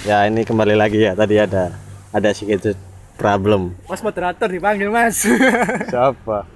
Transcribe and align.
Ya 0.00 0.24
ini 0.24 0.48
kembali 0.48 0.80
lagi 0.80 0.96
ya 0.96 1.12
tadi 1.12 1.36
ada 1.36 1.76
ada 2.08 2.28
sedikit 2.32 2.72
problem. 3.20 3.76
Mas 3.84 4.00
moderator 4.00 4.48
dipanggil 4.48 4.88
mas. 4.88 5.28
Siapa? 5.92 6.48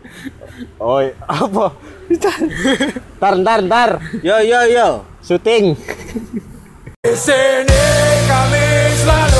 Oh 0.80 1.04
apa? 1.28 1.66
Ntar 3.20 3.32
ntar 3.44 3.58
ntar. 3.68 3.90
Yo 4.24 4.40
yo 4.40 4.64
yo. 4.72 4.88
Syuting. 5.20 5.76
Di 7.04 7.12
sini 7.12 7.84
kami 8.24 8.66
selalu 9.04 9.33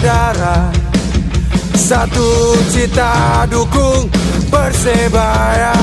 bersaudara. 0.00 0.72
Satu 1.76 2.56
cita 2.72 3.44
dukung 3.52 4.08
Persebaya. 4.48 5.76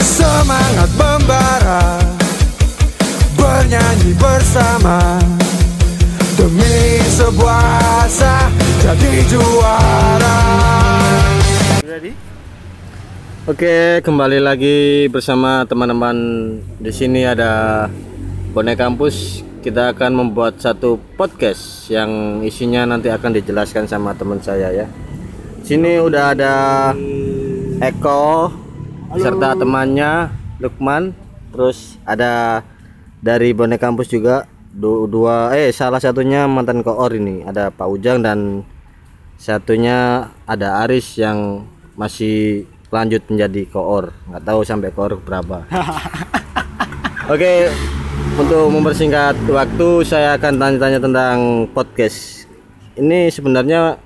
Semangat 0.00 0.90
membara. 0.94 1.98
Bernyanyi 3.34 4.14
bersama. 4.14 5.18
Demi 6.38 7.02
sebuah 7.10 8.06
asa 8.06 8.46
Jadi 8.86 9.26
juara. 9.26 10.38
Oke, 13.46 14.02
kembali 14.02 14.42
lagi 14.42 15.06
bersama 15.06 15.62
teman-teman. 15.66 16.18
Di 16.82 16.90
sini 16.90 17.22
ada 17.22 17.86
Bonek 18.56 18.80
Kampus. 18.80 19.44
Kita 19.60 19.92
akan 19.92 20.16
membuat 20.16 20.56
satu 20.56 20.96
podcast 21.20 21.92
yang 21.92 22.40
isinya 22.40 22.88
nanti 22.88 23.12
akan 23.12 23.36
dijelaskan 23.36 23.84
sama 23.84 24.16
teman 24.16 24.40
saya 24.40 24.72
ya. 24.72 24.88
Sini 25.60 26.00
udah 26.00 26.32
ada 26.32 26.54
Eko 27.84 28.48
serta 29.12 29.60
temannya 29.60 30.32
Lukman. 30.56 31.12
Terus 31.52 32.00
ada 32.08 32.64
dari 33.20 33.52
Bonek 33.52 33.76
Kampus 33.76 34.08
juga 34.08 34.48
du- 34.72 35.04
dua 35.04 35.52
eh 35.52 35.68
salah 35.68 36.00
satunya 36.00 36.48
mantan 36.48 36.80
koor 36.80 37.12
ini 37.12 37.44
ada 37.44 37.68
Pak 37.68 37.92
Ujang 37.92 38.24
dan 38.24 38.64
satunya 39.36 40.32
ada 40.48 40.80
Aris 40.88 41.20
yang 41.20 41.68
masih 41.92 42.64
lanjut 42.88 43.20
menjadi 43.28 43.68
koor 43.68 44.16
nggak 44.32 44.44
tahu 44.48 44.60
sampai 44.64 44.88
koor 44.96 45.20
berapa 45.20 45.68
oke 47.32 47.52
untuk 48.36 48.68
mempersingkat 48.68 49.32
waktu 49.48 49.88
saya 50.04 50.36
akan 50.36 50.60
tanya-tanya 50.60 51.00
tentang 51.00 51.64
podcast. 51.72 52.44
Ini 52.92 53.32
sebenarnya 53.32 53.96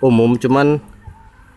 umum 0.00 0.40
cuman 0.40 0.80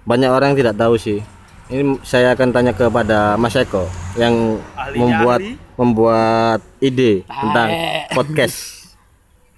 banyak 0.03 0.28
orang 0.28 0.52
yang 0.52 0.59
tidak 0.59 0.75
tahu 0.75 1.00
sih. 1.00 1.23
Ini 1.72 2.00
saya 2.03 2.36
akan 2.36 2.52
tanya 2.52 2.75
kepada 2.75 3.39
Mas 3.39 3.55
Eko 3.55 3.88
yang 4.20 4.59
membuat 4.95 5.39
membuat 5.80 6.59
ide 6.83 7.23
tentang 7.23 7.70
podcast. 8.20 8.92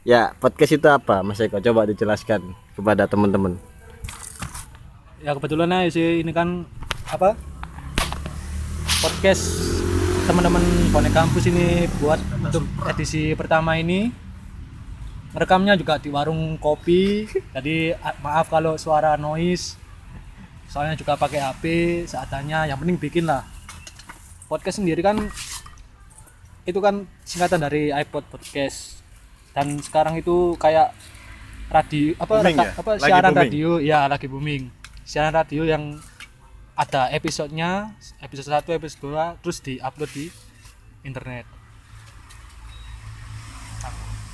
Ya 0.05 0.37
podcast 0.37 0.77
itu 0.77 0.87
apa 0.89 1.25
Mas 1.25 1.41
Eko? 1.41 1.57
Coba 1.57 1.89
dijelaskan 1.89 2.53
kepada 2.77 3.09
teman-teman. 3.09 3.57
Ya 5.25 5.33
kebetulan 5.33 5.73
aja 5.73 5.89
sih 5.89 6.21
ini 6.21 6.29
kan 6.29 6.69
apa? 7.09 7.33
Podcast 9.01 9.57
teman-teman 10.29 10.61
bonek 10.93 11.09
kampus 11.11 11.49
ini 11.49 11.67
buat 11.97 12.21
untuk 12.39 12.61
edisi 12.85 13.33
pertama 13.33 13.73
ini. 13.75 14.13
Rekamnya 15.29 15.73
juga 15.73 15.97
di 15.97 16.09
warung 16.09 16.57
kopi. 16.57 17.25
Jadi 17.49 17.93
maaf 18.21 18.45
kalau 18.47 18.77
suara 18.77 19.17
noise. 19.17 19.73
Soalnya 20.69 20.93
juga 20.93 21.17
pakai 21.17 21.41
HP 21.41 21.63
seadanya. 22.05 22.65
Yang 22.65 22.77
penting 22.77 22.97
bikin 22.99 23.25
lah. 23.25 23.41
Podcast 24.45 24.77
sendiri 24.77 25.01
kan 25.01 25.17
itu 26.65 26.77
kan 26.77 27.09
singkatan 27.25 27.61
dari 27.61 27.89
iPod 27.89 28.25
podcast. 28.29 29.01
Dan 29.53 29.81
sekarang 29.81 30.13
itu 30.13 30.53
kayak 30.55 30.93
radio 31.69 32.13
apa 32.17 32.33
Booming 32.35 32.53
reka- 32.53 32.65
ya? 32.65 32.73
apa 32.77 32.91
Lagi 32.91 33.05
siaran 33.05 33.31
booming. 33.31 33.41
radio. 33.45 33.69
Ya 33.81 33.99
lagi 34.05 34.27
booming. 34.29 34.63
Siaran 35.01 35.33
radio 35.33 35.61
yang 35.65 35.97
ada 36.79 37.11
episodenya 37.11 37.91
episode 38.23 38.55
1 38.55 38.79
episode 38.79 39.11
2 39.11 39.43
terus 39.43 39.59
diupload 39.59 40.11
di 40.15 40.25
internet 41.03 41.43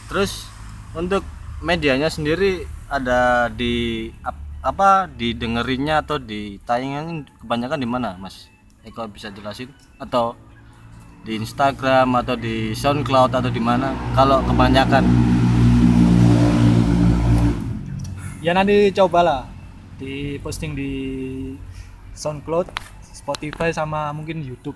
Terus 0.06 0.46
untuk 0.94 1.26
medianya 1.66 2.14
sendiri 2.14 2.62
ada 2.86 3.50
di 3.50 4.08
ap- 4.22 4.38
apa 4.62 5.10
didengerinnya 5.10 6.06
atau 6.06 6.22
ditayangin 6.22 7.26
kebanyakan 7.42 7.82
di 7.82 7.90
mana, 7.90 8.14
Mas? 8.22 8.50
Eko 8.86 9.10
bisa 9.10 9.34
jelasin 9.34 9.74
atau 9.98 10.38
di 11.26 11.42
Instagram 11.42 12.22
atau 12.22 12.38
di 12.38 12.78
SoundCloud 12.78 13.34
atau 13.34 13.50
di 13.50 13.58
mana? 13.58 13.98
Kalau 14.14 14.46
kebanyakan 14.46 15.04
ya 18.46 18.54
nanti 18.54 18.94
cobalah 18.94 19.50
di 19.98 20.38
posting 20.38 20.78
di 20.78 20.92
SoundCloud 22.16 22.72
Spotify 23.14 23.70
sama 23.76 24.10
mungkin 24.16 24.42
YouTube 24.42 24.76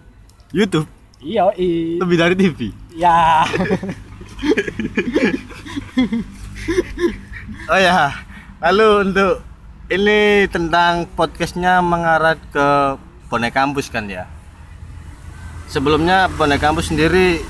YouTube 0.54 0.86
iya 1.20 1.50
i 1.58 1.98
lebih 2.00 2.18
dari 2.20 2.36
TV. 2.38 2.72
ya 2.96 3.44
Oh 7.70 7.78
ya, 7.78 8.14
lalu 8.62 9.10
untuk 9.10 9.42
ini 9.90 10.46
tentang 10.50 11.06
podcastnya 11.14 11.82
mengarah 11.82 12.38
ke 12.38 12.98
Bonek 13.30 13.54
Kampus 13.54 13.90
kan 13.94 14.10
ya. 14.10 14.26
Sebelumnya 15.70 16.30
Bonek 16.34 16.62
Kampus 16.62 16.90
sendiri 16.90 17.42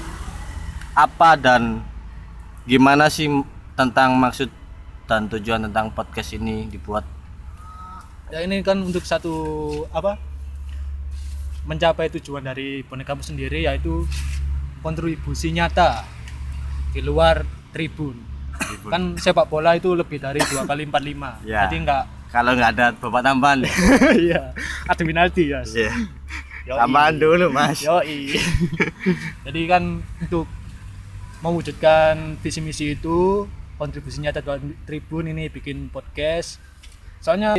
apa 0.91 1.39
dan 1.39 1.83
gimana 2.67 3.07
sih 3.07 3.31
tentang 3.79 4.15
maksud 4.19 4.51
dan 5.07 5.31
tujuan 5.31 5.67
tentang 5.71 5.91
podcast 5.95 6.35
ini 6.35 6.67
dibuat? 6.67 7.18
Ya 8.29 8.39
ini 8.39 8.61
kan 8.61 8.77
untuk 8.79 9.01
satu 9.01 9.33
apa 9.89 10.17
mencapai 11.65 12.09
tujuan 12.11 12.41
dari 12.41 12.81
bonek 12.81 13.05
kampus 13.05 13.29
sendiri 13.29 13.65
yaitu 13.65 14.05
kontribusi 14.79 15.49
nyata 15.49 16.05
di 16.89 17.01
luar 17.01 17.43
tribun 17.69 18.17
kan 18.85 19.15
sepak 19.15 19.47
bola 19.47 19.73
itu 19.73 19.93
lebih 19.93 20.17
dari 20.17 20.41
dua 20.41 20.65
kali 20.65 20.85
empat 20.85 21.03
lima 21.03 21.37
Ya. 21.41 21.65
jadi 21.67 21.77
enggak 21.79 22.05
Kalau 22.29 22.53
nggak 22.53 22.71
ada 22.77 22.93
bapak 22.93 23.21
tambahan 23.25 23.65
ya. 23.65 23.73
iya 24.29 24.41
ada 24.85 25.01
penalti 25.01 25.49
ya 25.49 25.65
Iya. 25.65 25.89
Tambahan 26.69 27.17
dulu 27.17 27.49
mas. 27.49 27.81
Yoi. 27.81 28.37
jadi 29.45 29.61
kan 29.65 29.97
untuk 30.21 30.45
mewujudkan 31.41 32.37
visi 32.37 32.61
misi 32.61 32.93
itu 32.93 33.49
kontribusi 33.81 34.21
nyata 34.21 34.45
di 34.61 34.77
tribun 34.85 35.25
ini 35.25 35.49
bikin 35.49 35.89
podcast 35.89 36.61
soalnya 37.17 37.57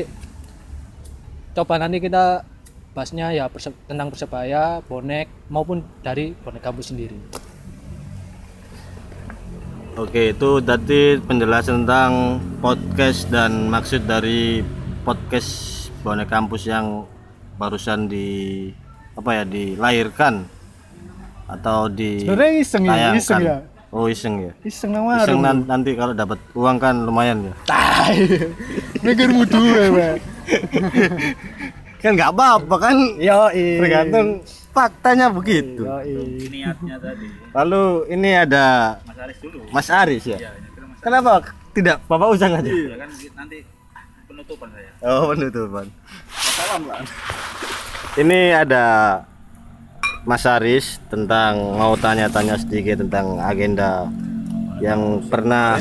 coba 1.52 1.74
nanti 1.76 1.98
kita 1.98 2.46
bahasnya 2.90 3.30
ya 3.30 3.46
perse- 3.46 3.74
tentang 3.86 4.10
persebaya 4.10 4.82
bonek 4.82 5.26
maupun 5.46 5.82
dari 6.00 6.34
bonek 6.36 6.60
kampus 6.60 6.90
sendiri 6.90 7.18
Oke, 9.98 10.32
itu 10.32 10.50
tadi 10.62 11.18
penjelasan 11.18 11.84
tentang 11.84 12.12
podcast 12.58 13.26
dan 13.28 13.68
maksud 13.68 14.06
dari 14.06 14.62
podcast 15.02 15.50
Bonek 16.00 16.30
Kampus 16.30 16.64
yang 16.64 17.04
barusan 17.58 18.08
di 18.08 18.70
apa 19.12 19.30
ya 19.34 19.44
dilahirkan 19.44 20.46
atau 21.44 21.90
di 21.90 22.24
Sebenarnya 22.24 22.52
iseng 22.56 22.82
ya, 22.86 23.12
iseng 23.12 23.42
ya. 23.42 23.56
Oh 23.90 24.06
iseng 24.06 24.34
ya. 24.40 24.52
iseng 24.62 24.94
nang 24.94 25.04
Iseng 25.10 25.42
nan- 25.42 25.66
nanti 25.66 25.92
kalau 25.92 26.14
dapat 26.14 26.38
uang 26.54 26.78
kan 26.78 26.94
lumayan 27.04 27.50
ya. 27.50 27.54
mikir 29.04 29.28
mudu 29.28 29.58
ya 29.90 30.16
Kan 32.02 32.16
nggak 32.16 32.32
apa-apa 32.32 32.74
kan. 32.80 32.96
yo 33.20 33.52
Tergantung 33.52 34.40
faktanya 34.72 35.28
begitu. 35.28 35.84
niatnya 36.48 36.96
tadi 36.96 37.26
Lalu 37.52 37.82
ini 38.08 38.30
ada 38.32 38.96
Mas 39.04 39.18
Aris 39.20 39.38
dulu 39.42 39.58
Mas 39.68 39.88
Aris 39.92 40.24
ya. 40.24 40.38
Iya, 40.40 40.50
Kenapa 41.00 41.44
tidak 41.76 42.00
Bapak 42.08 42.28
Ujang 42.32 42.56
aja? 42.56 42.70
kan 42.70 43.10
nanti 43.36 43.58
penutupan 44.24 44.68
saya 44.72 44.90
Oh 45.04 45.28
penutupan. 45.32 45.86
Ini 48.16 48.40
ada 48.56 48.84
Mas 50.24 50.44
Aris 50.44 51.00
tentang 51.08 51.76
mau 51.76 51.96
tanya-tanya 51.96 52.56
sedikit 52.60 53.00
tentang 53.00 53.40
agenda 53.40 54.08
yang 54.80 55.20
pernah 55.28 55.76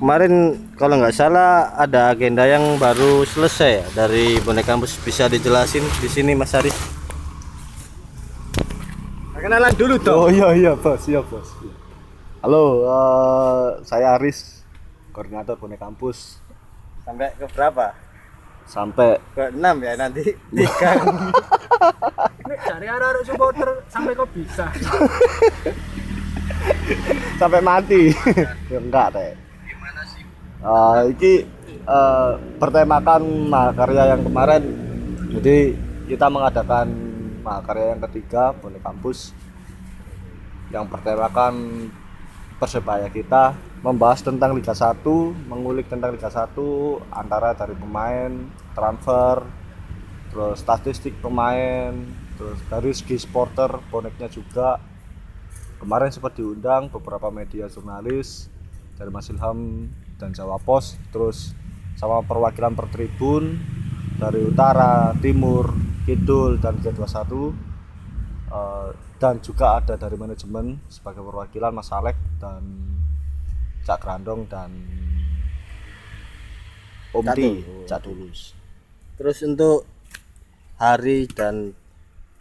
kemarin 0.00 0.56
kalau 0.80 0.96
nggak 0.96 1.12
salah 1.12 1.76
ada 1.76 2.08
agenda 2.08 2.48
yang 2.48 2.80
baru 2.80 3.28
selesai 3.28 3.84
ya, 3.84 3.86
dari 3.92 4.40
bonek 4.40 4.64
kampus 4.64 4.96
bisa 5.04 5.28
dijelasin 5.28 5.84
di 6.00 6.08
sini 6.08 6.32
Mas 6.32 6.56
Aris 6.56 7.00
Kenalan 9.40 9.72
dulu 9.72 9.96
dong. 9.96 10.20
Oh 10.20 10.28
iya 10.28 10.52
iya 10.52 10.72
bos, 10.76 11.08
iya 11.08 11.24
bos. 11.24 11.48
Halo, 12.44 12.84
eh, 12.84 13.68
saya 13.88 14.20
Aris, 14.20 14.62
koordinator 15.16 15.56
Bonek 15.56 15.80
Kampus. 15.80 16.36
Sampai 17.08 17.32
ke 17.34 17.48
berapa? 17.48 17.96
Sampai 18.68 19.16
Ke 19.32 19.48
6 19.48 19.58
ya 19.80 19.92
nanti. 19.96 20.22
Tiga. 20.54 20.92
Ini 22.46 22.54
dari 22.68 22.86
arah 22.86 23.16
supporter 23.24 23.80
sampai 23.88 24.12
kok 24.12 24.28
bisa. 24.36 24.68
sampai 27.40 27.60
mati. 27.64 28.12
ya 28.68 28.78
enggak 28.78 29.08
teh. 29.16 29.49
Sih? 30.60 31.16
iki 31.16 31.32
eh, 31.88 32.32
bertemakan 32.60 33.22
mahakarya 33.48 34.16
yang 34.16 34.22
kemarin. 34.24 34.62
Jadi 35.30 35.58
kita 36.10 36.26
mengadakan 36.28 36.90
mahakarya 37.40 37.96
yang 37.96 38.02
ketiga 38.10 38.52
Bonek 38.52 38.84
Kampus 38.84 39.32
yang 40.70 40.86
bertemakan 40.86 41.88
persebaya 42.60 43.08
kita 43.08 43.56
membahas 43.80 44.20
tentang 44.20 44.52
Liga 44.52 44.76
1, 44.76 45.00
mengulik 45.48 45.88
tentang 45.88 46.12
Liga 46.12 46.28
1 46.28 46.52
antara 47.08 47.56
dari 47.56 47.72
pemain, 47.72 48.28
transfer, 48.76 49.40
terus 50.28 50.60
statistik 50.60 51.16
pemain, 51.24 51.96
terus 52.36 52.60
dari 52.68 52.92
segi 52.92 53.16
supporter, 53.16 53.80
boneknya 53.88 54.28
juga. 54.28 54.76
Kemarin 55.80 56.12
sempat 56.12 56.36
diundang 56.36 56.92
beberapa 56.92 57.32
media 57.32 57.64
jurnalis 57.72 58.52
dari 59.00 59.08
Mas 59.08 59.32
Ilham 59.32 59.88
dan 60.20 60.36
Jawa 60.36 60.60
Pos, 60.60 61.00
terus 61.08 61.56
sama 61.96 62.20
perwakilan 62.20 62.76
per 62.76 62.92
tribun 62.92 63.56
dari 64.20 64.44
utara, 64.44 65.16
timur, 65.16 65.72
kidul 66.04 66.60
dan 66.60 66.76
G21 66.84 67.70
Eh, 68.50 68.90
dan 69.22 69.38
juga 69.38 69.78
ada 69.78 69.94
dari 69.94 70.18
manajemen 70.18 70.82
sebagai 70.90 71.22
perwakilan 71.22 71.70
Mas 71.70 71.94
Alek 71.94 72.18
dan 72.42 72.66
Cak 73.86 74.02
Grandong 74.02 74.50
dan 74.50 74.74
Om 77.14 77.22
Cak 77.22 77.36
Di, 77.38 77.42
Tulus. 77.46 77.86
Cak 77.86 78.00
Tulus. 78.02 78.40
Terus 79.14 79.38
untuk 79.46 79.86
hari 80.82 81.30
dan 81.30 81.78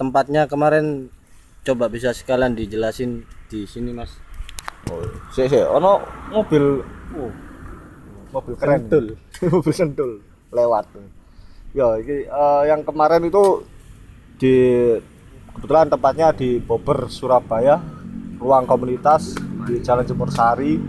tempatnya 0.01 0.49
kemarin 0.49 1.13
coba 1.61 1.93
bisa 1.93 2.09
sekalian 2.09 2.57
dijelasin 2.57 3.21
di 3.45 3.69
sini 3.69 3.93
Mas. 3.93 4.17
Oh, 4.89 5.05
sih 5.29 5.45
sih, 5.45 5.61
ono 5.61 6.01
mobil, 6.33 6.81
oh, 7.13 7.31
mobil 8.29 8.53
keren, 8.55 8.85
Sentul. 8.85 9.05
mobil 9.53 9.73
sentul 9.73 10.11
lewat. 10.53 10.85
Ya, 11.73 11.97
ini 12.01 12.25
eh, 12.25 12.63
yang 12.65 12.81
kemarin 12.81 13.29
itu 13.29 13.65
di 14.41 14.55
kebetulan 15.53 15.91
tempatnya 15.91 16.33
di 16.33 16.57
Bobber 16.57 17.11
Surabaya, 17.11 17.77
ruang 18.41 18.65
komunitas 18.65 19.37
di 19.69 19.77
Jalan 19.83 20.05
Jemur 20.07 20.33
Sari. 20.33 20.79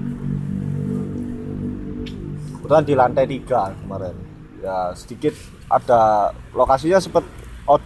Kebetulan 2.56 2.84
di 2.87 2.94
lantai 2.94 3.25
tiga 3.28 3.75
kemarin. 3.84 4.16
Ya 4.60 4.92
sedikit 4.96 5.34
ada 5.69 6.32
lokasinya 6.52 7.00
sempat 7.02 7.25
out, 7.66 7.82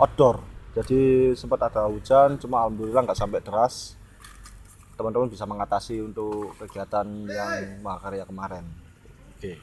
outdoor. 0.00 0.40
Jadi 0.72 1.32
sempat 1.36 1.68
ada 1.68 1.84
hujan, 1.84 2.40
cuma 2.40 2.64
alhamdulillah 2.64 3.04
nggak 3.04 3.20
sampai 3.20 3.44
deras 3.44 4.00
teman-teman 5.02 5.26
bisa 5.26 5.42
mengatasi 5.50 5.98
untuk 5.98 6.54
kegiatan 6.62 7.02
yang 7.26 7.82
mahakarya 7.82 8.22
kemarin. 8.22 8.62
Oke. 9.34 9.58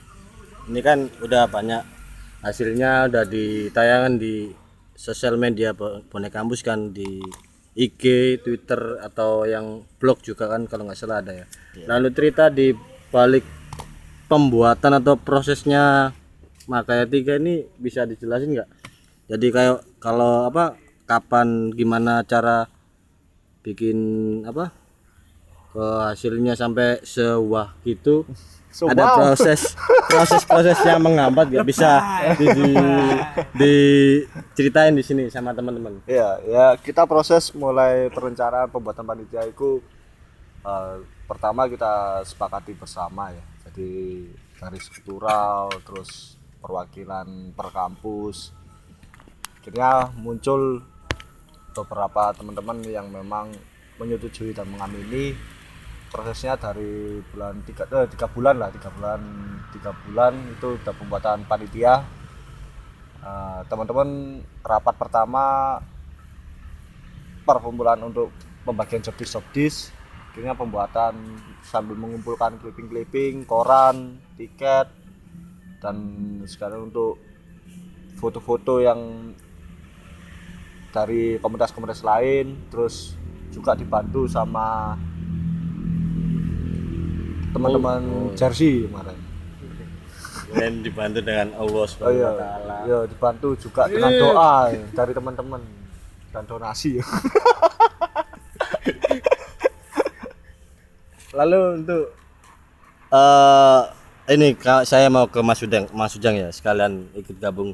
Ini 0.68 0.80
kan 0.84 1.08
udah 1.24 1.48
banyak 1.48 1.80
hasilnya 2.44 3.08
udah 3.08 3.24
ditayangan 3.24 4.20
di 4.20 4.52
sosial 5.00 5.40
media 5.40 5.72
Bo- 5.72 6.04
Bonek 6.12 6.36
Kampus 6.36 6.60
kan 6.60 6.92
di 6.92 7.24
IG, 7.80 8.04
Twitter 8.44 9.00
atau 9.00 9.48
yang 9.48 9.88
blog 10.04 10.20
juga 10.20 10.52
kan 10.52 10.68
kalau 10.68 10.84
nggak 10.84 11.00
salah 11.00 11.24
ada 11.24 11.32
ya. 11.32 11.46
Lalu 11.88 12.12
cerita 12.12 12.52
di 12.52 12.76
balik 13.08 13.48
pembuatan 14.28 15.00
atau 15.00 15.16
prosesnya 15.16 16.12
Makaya 16.70 17.10
tiga 17.10 17.34
ini 17.42 17.66
bisa 17.82 18.06
dijelasin 18.06 18.54
nggak? 18.54 18.70
Jadi 19.26 19.48
kayak 19.50 19.98
kalau 19.98 20.46
apa 20.46 20.78
kapan 21.10 21.74
gimana 21.74 22.22
cara 22.22 22.70
bikin 23.66 23.98
apa 24.46 24.70
ke 25.70 25.86
hasilnya 26.10 26.58
sampai 26.58 27.02
sewah 27.06 27.78
gitu 27.86 28.26
ada 28.86 29.02
Sewah. 29.02 29.16
proses 29.18 29.62
proses 30.06 30.42
proses 30.46 30.78
yang 30.86 31.02
menghambat 31.02 31.50
nggak 31.50 31.68
bisa 31.68 31.90
di, 32.38 32.46
di, 32.54 32.70
diceritain 33.58 34.94
di 34.94 35.02
sini 35.02 35.26
sama 35.28 35.58
teman-teman 35.58 36.06
Ya, 36.06 36.38
ya 36.46 36.66
kita 36.78 37.10
proses 37.10 37.50
mulai 37.58 38.14
perencanaan 38.14 38.70
pembuatan 38.70 39.04
panitia 39.04 39.42
itu 39.50 39.82
eh, 40.62 40.96
pertama 41.26 41.66
kita 41.66 42.22
sepakati 42.26 42.78
bersama 42.78 43.34
ya. 43.34 43.44
Jadi 43.68 44.30
dari 44.62 44.80
struktural 44.82 45.74
terus 45.82 46.38
perwakilan 46.62 47.58
per 47.58 47.74
kampus. 47.74 48.54
Akhirnya 49.60 50.14
muncul 50.14 50.86
beberapa 51.74 52.38
teman-teman 52.38 52.86
yang 52.86 53.10
memang 53.10 53.50
menyetujui 54.00 54.56
dan 54.56 54.70
mengamini 54.72 55.36
prosesnya 56.10 56.58
dari 56.58 57.22
bulan 57.30 57.62
tiga, 57.64 57.86
eh, 57.86 58.10
tiga 58.10 58.26
bulan 58.26 58.58
lah 58.58 58.70
tiga 58.74 58.90
bulan 58.90 59.22
tiga 59.70 59.92
bulan 59.94 60.34
itu 60.58 60.68
udah 60.82 60.94
pembuatan 60.98 61.46
panitia. 61.46 62.02
Eh, 63.20 63.60
teman-teman 63.70 64.42
rapat 64.66 64.96
pertama 64.98 65.78
perkumpulan 67.46 68.00
untuk 68.02 68.34
pembagian 68.64 69.02
jobdis 69.02 69.34
jobdis 69.34 69.76
akhirnya 70.30 70.54
pembuatan 70.54 71.18
sambil 71.66 71.98
mengumpulkan 71.98 72.62
clipping-clipping 72.62 73.50
koran 73.50 74.22
tiket 74.38 74.88
dan 75.82 75.98
sekarang 76.46 76.94
untuk 76.94 77.18
foto-foto 78.16 78.78
yang 78.80 79.34
dari 80.94 81.42
komunitas-komunitas 81.42 82.06
lain 82.06 82.70
terus 82.70 83.18
juga 83.50 83.74
dibantu 83.74 84.30
sama 84.30 84.94
teman-teman 87.60 88.00
Oh, 88.08 88.32
oh. 88.32 88.36
jersey 88.40 88.88
kemarin 88.88 89.20
dan 90.50 90.82
dibantu 90.82 91.20
dengan 91.22 91.54
Allah 91.54 91.84
Oh 91.84 91.86
Subhanahu 91.86 92.18
iya, 92.18 92.30
wa 92.32 92.40
taala. 92.40 92.78
iya 92.88 93.00
dibantu 93.06 93.48
juga 93.54 93.86
dengan 93.86 94.12
doa 94.16 94.54
ya, 94.74 94.82
dari 94.96 95.12
teman-teman 95.14 95.62
dan 96.34 96.44
donasi. 96.48 96.98
Lalu 101.38 101.60
untuk 101.86 102.04
eh 103.14 103.82
ini 104.30 104.54
Kak, 104.54 104.86
saya 104.86 105.10
mau 105.10 105.26
ke 105.26 105.42
Mas 105.42 105.62
Ujang, 105.62 105.90
Mas 105.94 106.14
Ujang 106.14 106.38
ya 106.38 106.50
sekalian 106.50 107.10
ikut 107.14 107.38
gabung. 107.38 107.74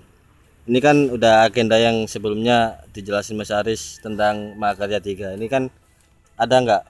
Ini 0.66 0.80
kan 0.82 0.98
udah 1.14 1.46
agenda 1.46 1.78
yang 1.78 2.10
sebelumnya 2.10 2.82
dijelasin 2.92 3.38
Mas 3.38 3.54
Aris 3.54 4.02
tentang 4.02 4.58
Mahakarya 4.58 4.98
3. 5.00 5.38
Ini 5.38 5.48
kan 5.48 5.70
ada 6.36 6.56
nggak 6.60 6.84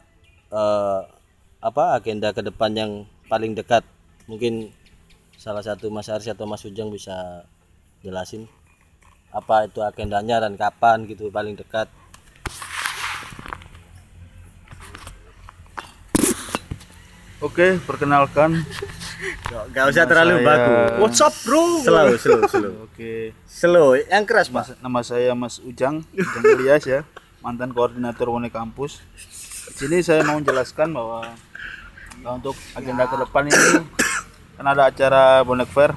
eh, 0.49 0.99
apa 1.65 1.97
agenda 1.97 2.29
ke 2.29 2.41
depan 2.45 2.71
yang 2.77 2.91
paling 3.25 3.57
dekat? 3.57 3.81
Mungkin 4.29 4.53
salah 5.35 5.63
satu 5.67 5.85
Mas 5.89 6.09
Aris 6.09 6.29
atau 6.29 6.45
Mas 6.45 6.61
Ujang 6.61 6.89
bisa 6.89 7.17
jelasin 8.05 8.45
apa 9.33 9.67
itu 9.67 9.79
agendanya 9.81 10.37
dan 10.39 10.53
kapan 10.55 10.97
gitu 11.03 11.27
paling 11.27 11.55
dekat. 11.57 11.87
Oke, 17.43 17.77
perkenalkan. 17.83 18.63
Gak 19.71 19.85
usah 19.91 20.07
terlalu 20.07 20.39
saya- 20.39 20.47
baku. 20.47 20.73
What's 21.03 21.19
up, 21.21 21.33
bro? 21.43 21.83
Slow, 21.83 22.07
slow, 22.17 22.41
slow. 22.47 22.73
Oke, 22.87 23.35
Slow, 23.45 23.87
yang 23.99 24.23
keras 24.23 24.47
mas, 24.49 24.71
Pak. 24.71 24.79
nama 24.79 24.99
saya 25.03 25.31
Mas 25.35 25.59
Ujang, 25.59 26.03
Ujang 26.09 26.43
Ilyas 26.55 26.83
ya, 26.83 26.99
mantan 27.39 27.71
koordinator 27.71 28.31
Wone 28.31 28.47
Kampus. 28.47 29.03
Di 29.75 29.85
sini 29.85 29.99
saya 29.99 30.23
mau 30.23 30.39
menjelaskan 30.39 30.91
bahwa 30.91 31.27
uh, 32.25 32.33
untuk 32.33 32.57
agenda 32.73 33.05
ke 33.05 33.15
depan 33.21 33.45
ini 33.45 33.85
kan 34.57 34.65
ada 34.65 34.89
acara 34.89 35.45
Bonek 35.45 35.69
Fair. 35.69 35.93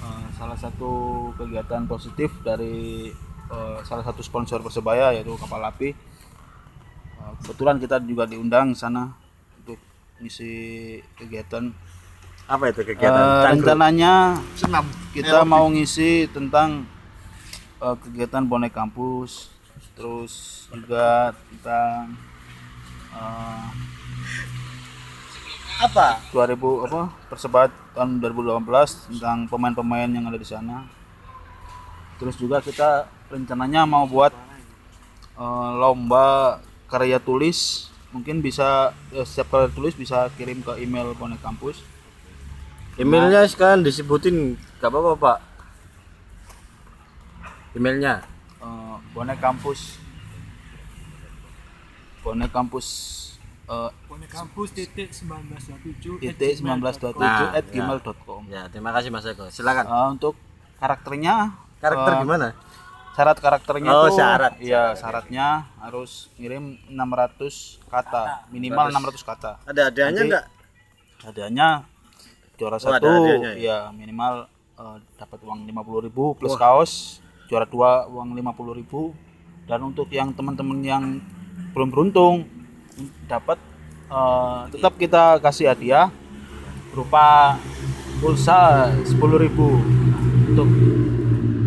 Uh, 0.00 0.24
salah 0.40 0.56
satu 0.56 0.90
kegiatan 1.36 1.84
positif 1.84 2.32
dari 2.40 3.12
uh, 3.52 3.84
salah 3.84 4.02
satu 4.02 4.24
sponsor 4.24 4.64
Persebaya 4.64 5.12
yaitu 5.12 5.36
Kapal 5.36 5.60
Api. 5.68 5.92
Uh, 7.20 7.32
kebetulan 7.44 7.76
kita 7.76 8.00
juga 8.00 8.24
diundang 8.24 8.72
di 8.72 8.78
sana 8.78 9.12
untuk 9.60 9.76
ngisi 10.24 10.52
kegiatan 11.14 11.70
Apa 12.48 12.72
itu 12.72 12.80
kegiatan? 12.80 13.12
Eh, 13.12 13.44
rencananya 13.52 14.40
kita 15.12 15.44
mau 15.44 15.68
ngisi 15.68 16.32
tentang 16.32 16.88
eh, 17.76 17.96
kegiatan 18.00 18.40
bonek 18.48 18.72
kampus 18.72 19.52
terus 19.92 20.64
juga 20.72 21.36
tentang 21.36 22.16
eh, 23.12 23.68
apa? 25.78 26.18
2000 26.34 26.86
apa 26.90 27.02
persebat 27.30 27.70
tahun 27.94 28.18
2018 28.18 29.14
tentang 29.14 29.46
pemain-pemain 29.46 30.10
yang 30.10 30.26
ada 30.26 30.38
di 30.38 30.46
sana 30.46 30.86
terus 32.18 32.34
juga 32.34 32.58
kita 32.58 33.06
rencananya 33.30 33.86
mau 33.86 34.02
buat 34.10 34.34
eh, 35.38 35.70
lomba 35.78 36.58
karya 36.90 37.22
tulis 37.22 37.90
mungkin 38.10 38.42
bisa 38.42 38.90
eh, 39.14 39.22
setiap 39.22 39.54
karya 39.54 39.70
tulis 39.70 39.94
bisa 39.94 40.26
kirim 40.34 40.66
ke 40.66 40.82
email 40.82 41.14
bonek 41.14 41.38
kampus 41.38 41.78
Emailnya 42.98 43.46
sekarang 43.46 43.86
disebutin 43.86 44.58
gak 44.82 44.90
apa-apa 44.90 45.14
pak. 45.14 45.38
Emailnya. 47.78 48.26
eh, 48.58 48.96
bonek 49.14 49.38
kampus 49.38 50.02
bonek 52.26 52.50
kampus 52.50 52.86
eh, 53.68 53.90
Bonek 54.04 54.28
kampus 54.28 54.68
titik 54.70 55.10
1927 55.10 56.18
titik 56.18 56.52
1927 56.56 57.16
Nah, 57.16 57.52
at 57.52 57.64
ya. 57.64 57.72
gmail.com 57.74 58.42
Ya 58.46 58.62
terima 58.66 58.90
kasih 58.90 59.08
Mas 59.08 59.24
Eko. 59.24 59.48
Silakan. 59.48 59.84
Eh, 59.84 60.08
untuk 60.10 60.34
karakternya 60.76 61.52
Karakter 61.78 62.12
eh, 62.12 62.18
gimana? 62.20 62.48
syarat 63.10 63.34
karakternya 63.36 63.90
Oh, 63.92 64.06
tuh 64.06 64.14
syarat. 64.14 64.52
iya 64.58 64.94
syaratnya 64.94 65.46
harus 65.76 66.30
ngirim 66.34 66.78
600 66.86 67.82
kata 67.84 68.46
minimal 68.48 68.88
600 68.88 69.22
kata 69.24 69.50
Ada 69.64 69.90
hadiahnya 69.90 70.14
Nanti- 70.14 70.28
enggak? 70.28 70.44
hadiahnya 71.20 71.68
juara 72.54 72.74
Oh, 72.74 72.80
satu 72.80 72.94
hadiahnya 73.02 73.52
ya 73.58 73.90
minimal 73.90 74.46
eh, 74.76 74.96
dapat 75.14 75.38
uang 75.40 75.66
50.000 75.66 76.14
plus 76.32 76.54
kaos 76.54 77.18
juara 77.46 77.66
dua 77.66 78.06
uang 78.06 78.38
50.000 78.38 79.10
dan 79.66 79.82
untuk 79.82 80.06
yang 80.08 80.30
teman-teman 80.30 80.78
yang 80.78 81.04
belum 81.70 81.90
beruntung 81.90 82.46
dapat 83.30 83.58
eh, 84.10 84.60
tetap 84.74 84.92
kita 84.98 85.38
kasih 85.42 85.70
hadiah 85.72 86.08
berupa 86.92 87.56
pulsa 88.18 88.90
10.000 89.06 89.18
untuk 90.50 90.68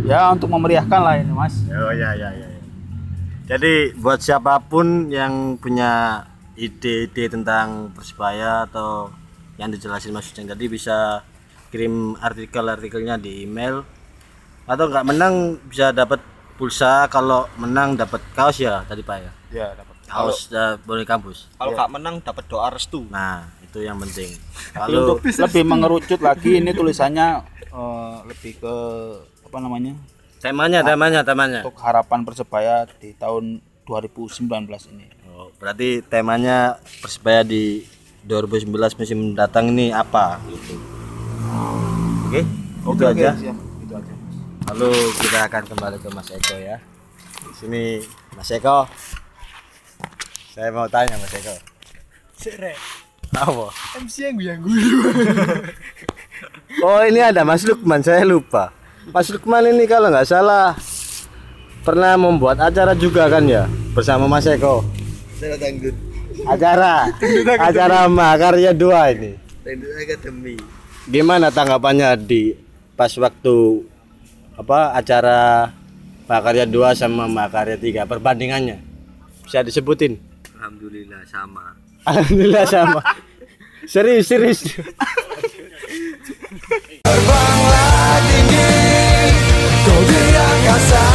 ya 0.04 0.34
untuk 0.36 0.50
memeriahkan 0.52 1.00
lah 1.00 1.16
ini 1.16 1.32
mas 1.32 1.56
Oh 1.72 1.94
ya 1.96 2.12
ya 2.18 2.30
ya. 2.36 2.48
ya. 2.48 2.60
Jadi 3.52 3.92
buat 4.00 4.24
siapa 4.24 4.64
pun 4.64 5.12
yang 5.12 5.60
punya 5.60 6.24
ide-ide 6.56 7.28
tentang 7.28 7.92
persebaya 7.92 8.64
atau 8.64 9.12
yang 9.60 9.68
dijelasin 9.72 10.16
Mas 10.16 10.32
Uceng 10.32 10.48
tadi 10.48 10.72
bisa 10.72 11.26
kirim 11.68 12.16
artikel-artikelnya 12.20 13.20
di 13.20 13.44
email 13.44 13.84
atau 14.68 14.86
nggak 14.88 15.08
menang 15.08 15.60
bisa 15.68 15.92
dapat 15.92 16.24
pulsa 16.56 17.10
kalau 17.12 17.50
menang 17.58 17.98
dapat 17.98 18.22
kaos 18.38 18.62
ya 18.62 18.86
tadi 18.86 19.02
Pak 19.04 19.18
ya 19.20 19.32
ya 19.52 19.68
dapat 19.76 19.91
kaos 20.12 20.52
uh, 20.52 20.76
boleh 20.84 21.08
kampus 21.08 21.48
Kalau 21.56 21.72
kak 21.72 21.90
menang 21.90 22.20
dapat 22.20 22.44
doa 22.52 22.68
restu. 22.68 23.08
nah 23.08 23.48
itu 23.64 23.80
yang 23.80 23.96
penting 24.04 24.36
Tapi 24.76 24.92
lalu 24.92 25.24
lebih 25.24 25.64
mengerucut 25.64 26.20
lagi 26.20 26.60
ini 26.60 26.76
tulisannya 26.80 27.28
eh, 27.72 28.16
lebih 28.28 28.60
ke 28.60 28.76
apa 29.48 29.58
namanya 29.64 29.96
temanya 30.44 30.84
temanya 30.84 31.22
temanya 31.24 31.60
untuk 31.64 31.80
harapan 31.80 32.28
persebaya 32.28 32.90
di 33.00 33.16
tahun 33.16 33.62
2019 33.86 34.48
ini. 34.94 35.08
Oh, 35.32 35.50
berarti 35.58 36.00
temanya 36.06 36.80
persebaya 37.02 37.44
di 37.44 37.84
2019 38.24 38.72
musim 38.98 39.18
mendatang 39.20 39.74
ini 39.74 39.90
apa 39.92 40.38
gitu. 40.48 40.78
Oke, 42.32 42.42
itu 42.98 43.04
aja. 43.06 43.30
siap. 43.36 43.58
Itu 43.84 43.94
aja. 43.94 44.14
Lalu 44.74 44.90
kita 45.20 45.40
akan 45.52 45.64
kembali 45.70 45.98
ke 46.00 46.10
Mas 46.16 46.30
Eko 46.32 46.56
ya. 46.58 46.78
Di 47.44 47.54
sini 47.58 47.84
Mas 48.34 48.50
Eko. 48.50 48.88
Saya 50.52 50.68
mau 50.76 50.84
tanya 50.84 51.16
Mas 51.16 51.32
Eko. 51.32 51.56
Sere. 52.36 52.76
Apa? 53.32 53.72
MC 54.04 54.16
yang 54.28 54.36
gue 54.36 54.48
yang 54.52 54.60
gue. 54.60 54.74
Oh, 56.84 57.00
ini 57.08 57.24
ada 57.24 57.48
Mas 57.48 57.64
Lukman, 57.64 58.04
saya 58.04 58.28
lupa. 58.28 58.76
Mas 59.16 59.32
Lukman 59.32 59.64
ini 59.72 59.88
kalau 59.88 60.12
nggak 60.12 60.28
salah 60.28 60.76
pernah 61.88 62.20
membuat 62.20 62.60
acara 62.60 62.92
juga 62.92 63.32
kan 63.32 63.48
ya 63.48 63.64
bersama 63.96 64.28
Mas 64.28 64.44
Eko. 64.44 64.84
Saya 65.40 65.56
tanggut. 65.56 65.96
Acara 66.44 67.08
acara 67.56 68.12
Makarya 68.12 68.76
2 68.76 69.16
ini. 69.16 69.32
Tanggut 69.64 69.88
akademi. 70.04 70.60
Gimana 71.08 71.48
tanggapannya 71.48 72.20
di 72.20 72.60
pas 73.00 73.16
waktu 73.16 73.88
apa 74.60 75.00
acara 75.00 75.72
Makarya 76.28 76.68
2 76.68 76.92
sama 76.92 77.32
Makarya 77.32 77.80
3 77.80 78.04
perbandingannya? 78.04 78.84
Bisa 79.48 79.64
disebutin? 79.64 80.31
Alhamdulillah 80.62 81.26
sama. 81.26 81.74
Alhamdulillah 82.06 82.66
sama. 82.70 83.02
serius, 83.90 84.30
serius. 84.30 84.62
Terbanglah 87.02 88.22
tinggi 88.30 88.70
Kau 89.82 90.02
di 90.06 90.22
angkasa 90.38 91.06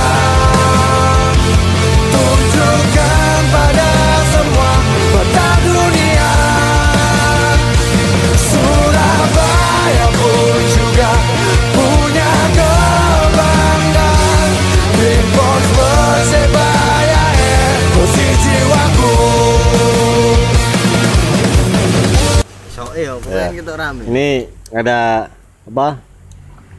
Rame. 23.75 24.06
Ini 24.06 24.46
ada 24.70 25.26
apa? 25.66 25.99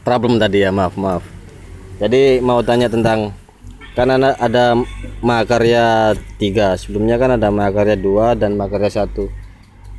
Problem 0.00 0.40
tadi 0.40 0.64
ya, 0.64 0.72
maaf, 0.72 0.96
maaf. 0.96 1.20
Jadi 2.00 2.40
mau 2.40 2.64
tanya 2.64 2.88
tentang 2.88 3.36
kan 3.92 4.08
ada, 4.08 4.32
ada 4.38 4.78
Makarya 5.20 6.14
3, 6.38 6.78
sebelumnya 6.78 7.18
kan 7.18 7.34
ada 7.36 7.50
Makarya 7.50 7.98
2 7.98 8.38
dan 8.38 8.56
Makarya 8.56 9.04
1. 9.04 9.10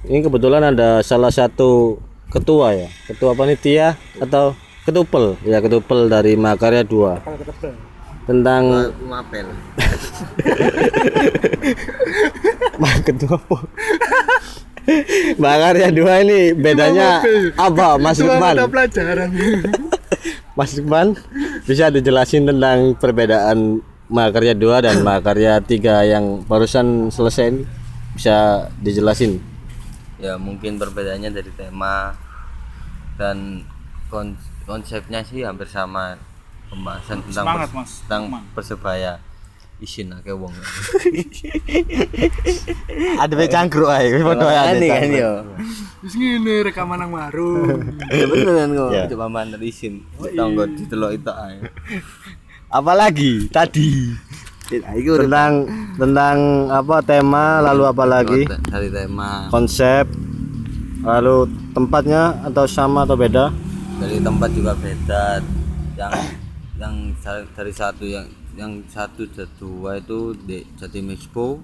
Ini 0.08 0.24
kebetulan 0.24 0.64
ada 0.64 1.04
salah 1.04 1.30
satu 1.30 2.00
ketua 2.32 2.74
ya, 2.74 2.88
ketua 3.06 3.36
panitia 3.36 4.00
atau 4.18 4.56
ketupel, 4.88 5.36
ya 5.44 5.60
ketupel 5.60 6.08
dari 6.08 6.40
Makarya 6.40 6.88
2. 6.88 7.20
Tentang 8.26 8.96
Mapel. 9.06 9.46
Mak 12.82 12.98
ketua 13.04 13.36
apa? 13.36 13.58
Makarya 15.38 15.90
2 15.90 16.24
ini 16.24 16.40
bedanya 16.52 17.22
apa 17.56 17.96
Mas 17.96 18.18
Lukman? 18.18 18.56
pelajaran. 18.66 19.30
Mas 20.58 20.72
Lukman 20.74 21.08
bisa 21.64 21.88
dijelasin 21.88 22.46
tentang 22.46 22.94
perbedaan 22.94 23.80
Makarya 24.06 24.54
2 24.54 24.60
dan 24.82 24.96
Makarya 25.08 25.60
3 25.60 25.70
yang 26.10 26.26
barusan 26.44 27.10
selesai 27.10 27.46
ini 27.50 27.62
bisa 28.12 28.36
dijelasin 28.78 29.40
ya 30.18 30.36
mungkin 30.36 30.76
perbedaannya 30.76 31.32
dari 31.32 31.48
tema 31.50 32.12
dan 33.16 33.64
kon- 34.08 34.36
konsepnya 34.66 35.24
sih 35.24 35.42
hampir 35.42 35.64
sama 35.66 36.20
pembahasan 36.68 37.24
tentang 37.24 37.46
Semangat, 37.46 37.70
pers- 37.70 37.78
Mas. 37.78 37.92
tentang 38.04 38.24
Semangat. 38.28 38.52
persebaya 38.52 39.14
isin 39.80 40.12
akeh 40.12 40.36
wong. 40.36 40.52
Ada 43.20 43.34
be 43.34 43.46
cangkruk 43.48 43.88
ae 43.88 44.20
foto 44.20 44.46
ae 44.46 44.76
Ini 44.76 44.88
kan 44.88 45.10
yo? 45.10 45.32
Terus 46.00 46.14
ngene 46.16 46.54
rekaman 46.64 47.00
nang 47.00 47.12
maru. 47.12 47.64
ya 48.12 48.26
bener 48.26 48.54
kan 48.56 48.70
kok 48.72 48.90
Ya. 48.92 49.04
coba 49.08 49.26
mandan 49.28 49.62
isin. 49.62 50.04
Tonggo 50.16 50.64
ditelok 50.68 51.12
itu 51.16 51.32
ae. 51.32 51.58
Apalagi 52.78 53.48
tadi. 53.50 54.14
Tentang 54.70 55.66
tentang 55.98 56.38
apa 56.70 57.02
tema 57.02 57.58
lalu 57.60 57.84
apa 57.84 58.04
lagi? 58.06 58.46
Dari- 58.46 58.64
dari 58.70 58.90
tema. 58.94 59.50
Konsep 59.50 60.06
lalu 61.02 61.48
tempatnya 61.74 62.38
atau 62.44 62.68
sama 62.70 63.02
atau 63.02 63.18
beda? 63.18 63.50
Dari 63.98 64.22
tempat 64.22 64.50
juga 64.54 64.78
beda. 64.78 65.42
Yang 65.98 66.14
yang 66.80 66.96
dari 67.52 67.74
satu 67.74 68.06
yang 68.06 68.24
yang 68.60 68.84
satu 68.92 69.24
dua 69.56 70.04
itu 70.04 70.36
di 70.44 70.68
Jatim 70.76 71.16
Expo. 71.16 71.64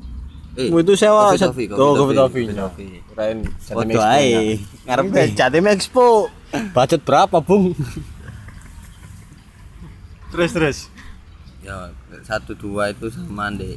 Eh 0.56 0.72
itu 0.72 0.94
sewa 0.96 1.36
oh, 1.36 1.36
Toffee. 1.36 1.68
Coffee 1.68 2.48
Toffee. 2.56 3.04
kirain 3.12 3.44
Jatim 3.60 3.92
Expo. 3.92 4.56
Ngarep 4.88 5.06
Ini 5.12 5.24
Jatim 5.36 5.66
Expo. 5.68 6.08
Budget 6.72 7.02
berapa 7.04 7.44
bung? 7.44 7.76
Terus 10.32 10.52
terus. 10.56 10.78
Ya 11.60 11.92
satu 12.24 12.56
dua 12.56 12.96
itu 12.96 13.12
sama 13.12 13.52
di 13.52 13.76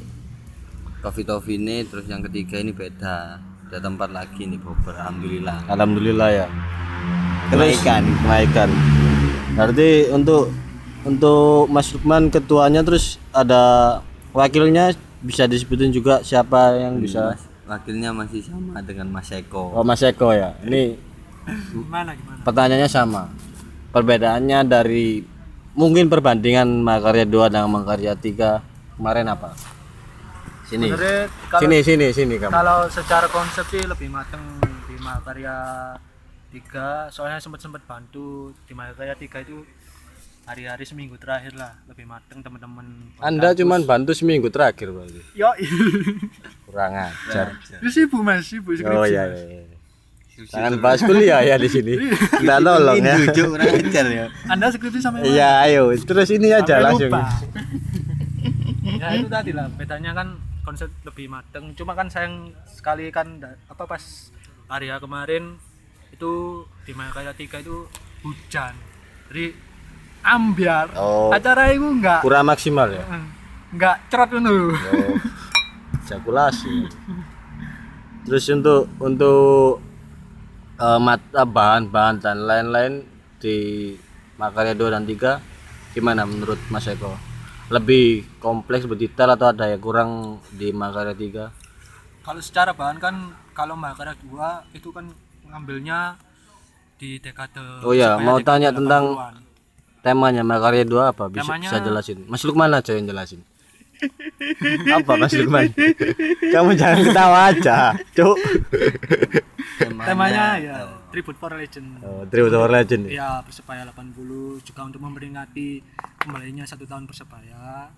Coffee 1.02 1.26
Toffee 1.26 1.58
ini 1.58 1.82
terus 1.90 2.06
yang 2.06 2.22
ketiga 2.22 2.62
ini 2.62 2.70
beda. 2.70 3.42
Ada 3.68 3.84
tempat 3.84 4.14
lagi 4.14 4.46
nih 4.46 4.62
Bogor. 4.62 4.94
Alhamdulillah. 4.94 5.66
Alhamdulillah 5.66 6.28
ya. 6.30 6.46
Kenaikan 7.50 8.06
kenaikan. 8.22 8.70
Berarti 9.58 10.06
untuk 10.14 10.54
untuk 11.02 11.67
Mas 11.69 11.90
Lukman 11.90 12.28
ketuanya 12.28 12.83
terus 12.83 13.19
ada 13.31 13.99
wakilnya 14.31 14.93
bisa 15.21 15.45
disebutin 15.45 15.90
juga 15.90 16.23
siapa 16.23 16.78
yang 16.78 16.99
bisa 16.99 17.35
Mas, 17.35 17.43
wakilnya 17.69 18.11
masih 18.11 18.40
sama 18.43 18.78
dengan 18.81 19.07
Mas 19.09 19.31
Eko 19.31 19.73
oh 19.73 19.83
Mas 19.83 20.00
Eko 20.00 20.31
ya 20.31 20.55
ini 20.62 20.99
Gimana 21.73 22.12
gimana? 22.12 22.45
pertanyaannya 22.45 22.88
sama 22.88 23.33
perbedaannya 23.88 24.59
dari 24.62 25.25
mungkin 25.73 26.07
perbandingan 26.07 26.69
Makarya 26.83 27.25
2 27.25 27.49
dengan 27.49 27.71
Makarya 27.71 28.12
3 28.12 28.99
kemarin 28.99 29.26
apa 29.28 29.55
Sini. 30.69 30.93
Kalau 30.93 31.64
Sini 31.64 31.81
sini 31.81 32.07
sini 32.12 32.37
kamu. 32.37 32.52
kalau 32.52 32.85
secara 32.93 33.25
konsep 33.33 33.64
sih 33.73 33.81
lebih 33.81 34.12
mateng 34.12 34.45
di 34.85 35.00
Mahakarya 35.00 35.57
3 36.52 37.09
soalnya 37.09 37.40
sempat 37.40 37.64
sempat 37.64 37.81
bantu 37.88 38.52
di 38.69 38.76
Mahakarya 38.76 39.17
3 39.17 39.49
itu 39.49 39.64
hari-hari 40.49 40.81
seminggu 40.83 41.14
terakhir 41.14 41.52
lah 41.52 41.76
lebih 41.85 42.05
mateng 42.05 42.40
teman-teman 42.40 43.12
Anda 43.19 43.52
cuman 43.52 43.85
bantu 43.85 44.11
seminggu 44.11 44.49
terakhir 44.49 44.88
berarti. 44.88 45.21
yo 45.35 45.52
Kurang 46.64 46.97
ajar. 46.97 47.52
itu 47.78 47.88
sibuk 47.90 48.21
mas 48.21 48.43
sibuk 48.43 48.73
skripsi 48.73 48.88
Oh 48.90 49.05
iya 49.05 49.28
iya. 49.28 49.61
iya. 49.61 49.76
Jangan 50.38 50.78
bahas 50.78 51.02
kuliah 51.02 51.43
ya 51.43 51.55
di 51.55 51.67
sini. 51.67 51.99
Enggak 52.38 52.59
nolong 52.62 52.97
ya. 52.97 53.14
Tujuh 53.26 53.45
kurang 53.50 53.75
ajar 53.76 54.07
ya. 54.07 54.26
anda 54.47 54.67
skripsi 54.69 54.99
sampai 54.99 55.21
mana? 55.21 55.28
Iya, 55.28 55.50
ayo. 55.67 55.83
Terus 55.99 56.28
ini 56.31 56.49
aja 56.49 56.62
Sampai 56.64 56.85
langsung. 56.85 57.11
lupa. 57.11 57.23
ya 58.88 59.09
itu 59.14 59.28
tadi 59.28 59.50
lah 59.52 59.67
bedanya 59.71 60.11
kan 60.12 60.28
konsep 60.62 60.88
lebih 61.02 61.28
mateng 61.28 61.71
cuma 61.73 61.93
kan 61.93 62.09
sayang 62.09 62.50
sekali 62.67 63.09
kan 63.09 63.37
apa 63.67 63.85
pas 63.85 64.33
area 64.69 64.97
kemarin 64.97 65.55
itu 66.11 66.33
di 66.83 66.93
Mahakarya 66.93 67.31
3 67.31 67.62
itu 67.62 67.87
hujan 68.21 68.75
jadi 69.28 69.55
ambiar 70.20 70.90
Oh. 70.92 71.30
acara 71.30 71.68
itu 71.68 71.82
enggak 71.82 72.20
Kurang 72.20 72.46
maksimal 72.46 72.88
ya. 72.88 73.04
enggak 73.68 73.96
cerot 74.08 74.30
dulu 74.30 74.72
Oh, 74.72 75.12
ejakulasi. 76.00 76.88
Terus 78.25 78.44
untuk 78.50 78.88
untuk 78.98 79.80
eh, 80.76 80.98
mata 80.98 81.42
bahan-bahan 81.42 82.16
dan 82.18 82.37
lain-lain 82.40 83.04
di 83.37 83.56
Makarya 84.34 84.72
2 84.72 84.88
dan 84.88 85.02
3 85.02 85.40
gimana 85.92 86.22
menurut 86.22 86.60
Mas 86.68 86.87
Eko? 86.87 87.12
Lebih 87.68 88.25
kompleks 88.38 88.84
berdetail 88.84 89.28
atau 89.30 89.48
ada 89.48 89.66
yang 89.66 89.78
kurang 89.78 90.10
di 90.50 90.70
Makarya 90.70 91.12
3? 91.12 91.68
kalau 92.20 92.38
secara 92.38 92.72
bahan 92.72 92.96
kan 92.96 93.14
kalau 93.50 93.72
Mahakarya 93.72 94.12
2 94.20 94.76
itu 94.76 94.88
kan 94.88 95.08
ngambilnya 95.42 96.12
di 96.94 97.16
dekade 97.16 97.80
Oh 97.80 97.90
ya, 97.90 98.16
mau 98.16 98.37
tanya 98.38 98.68
tentang 98.68 99.16
80-an. 99.16 99.34
Temanya 100.09 100.41
Makarya 100.41 100.83
2 100.83 101.12
apa? 101.12 101.29
Bisa, 101.29 101.45
Temanya- 101.45 101.69
bisa 101.69 101.77
jelasin. 101.79 102.19
Mas 102.25 102.41
Lukman 102.43 102.73
aja 102.73 102.93
yang 102.93 103.05
jelasin. 103.05 103.41
apa 104.97 105.12
Mas 105.15 105.35
Lukman? 105.35 105.69
Kamu 106.49 106.71
jangan 106.73 107.00
ketawa 107.03 107.38
aja, 107.50 107.77
Cuk. 108.12 108.38
temanya 110.00 110.59
ya 110.59 110.77
Tribute 111.09 111.37
for 111.37 111.50
Legend 111.50 112.00
Oh, 112.00 112.23
Tribute 112.25 112.53
War 112.53 112.69
Legend 112.69 113.03
ya. 113.07 113.12
ya 113.15 113.31
persebaya 113.41 113.87
80 113.87 114.17
juga 114.62 114.81
untuk 114.83 115.00
memperingati 115.00 115.81
kembalinya 116.19 116.65
satu 116.65 116.85
tahun 116.85 117.05
persebaya 117.05 117.88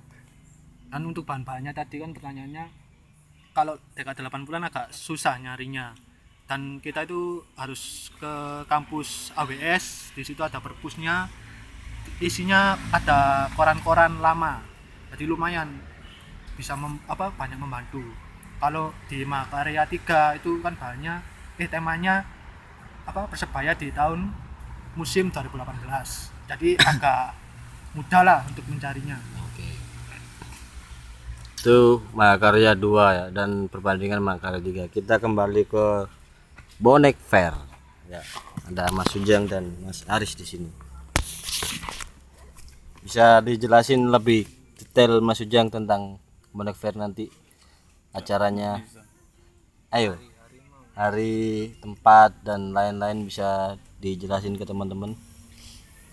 dan 0.86 1.00
untuk 1.02 1.24
bahan-bahannya 1.24 1.72
tadi 1.72 1.98
kan 1.98 2.10
pertanyaannya 2.10 2.64
kalau 3.50 3.78
dekade 3.92 4.22
80-an 4.22 4.62
agak 4.64 4.86
susah 4.90 5.36
nyarinya 5.36 5.94
dan 6.46 6.78
kita 6.78 7.02
itu 7.02 7.42
harus 7.54 8.10
ke 8.14 8.32
kampus 8.66 9.30
AWS 9.34 10.14
di 10.14 10.22
situ 10.22 10.40
ada 10.40 10.58
perpusnya 10.58 11.30
isinya 12.20 12.76
ada 12.92 13.48
koran-koran 13.56 14.20
lama 14.20 14.60
jadi 15.12 15.24
lumayan 15.28 15.68
bisa 16.54 16.76
mem- 16.76 17.00
apa 17.08 17.32
banyak 17.34 17.56
membantu 17.56 18.04
kalau 18.60 18.92
di 19.08 19.24
Makarya 19.24 19.88
3 19.88 20.36
itu 20.36 20.60
kan 20.60 20.76
bahannya 20.76 21.24
eh 21.56 21.68
temanya 21.68 22.24
apa 23.08 23.24
persebaya 23.26 23.72
di 23.72 23.88
tahun 23.88 24.28
musim 24.94 25.32
2018 25.32 25.80
jadi 26.50 26.68
agak 26.92 27.32
mudah 27.96 28.22
lah 28.22 28.38
untuk 28.46 28.64
mencarinya 28.68 29.18
Itu 31.60 32.00
Mahakarya 32.16 32.72
2 32.72 32.80
ya 32.88 33.26
dan 33.28 33.68
perbandingan 33.68 34.24
Mahakarya 34.24 34.88
3. 34.88 34.88
Kita 34.88 35.20
kembali 35.20 35.68
ke 35.68 36.08
Bonek 36.80 37.20
Fair. 37.20 37.52
Ya, 38.08 38.24
ada 38.64 38.88
Mas 38.96 39.12
Sujang 39.12 39.44
dan 39.44 39.76
Mas 39.84 40.00
Aris 40.08 40.32
di 40.32 40.48
sini. 40.48 40.72
Bisa 43.10 43.42
dijelasin 43.42 44.06
lebih 44.06 44.46
detail 44.78 45.18
Mas 45.18 45.42
Sujang 45.42 45.66
tentang 45.66 46.22
Bonek 46.54 46.78
Fair 46.78 46.94
nanti 46.94 47.26
acaranya. 48.14 48.86
Ayo. 49.90 50.14
Hari, 50.94 51.74
tempat 51.82 52.38
dan 52.46 52.70
lain-lain 52.70 53.26
bisa 53.26 53.74
dijelasin 53.98 54.54
ke 54.54 54.62
teman-teman 54.62 55.18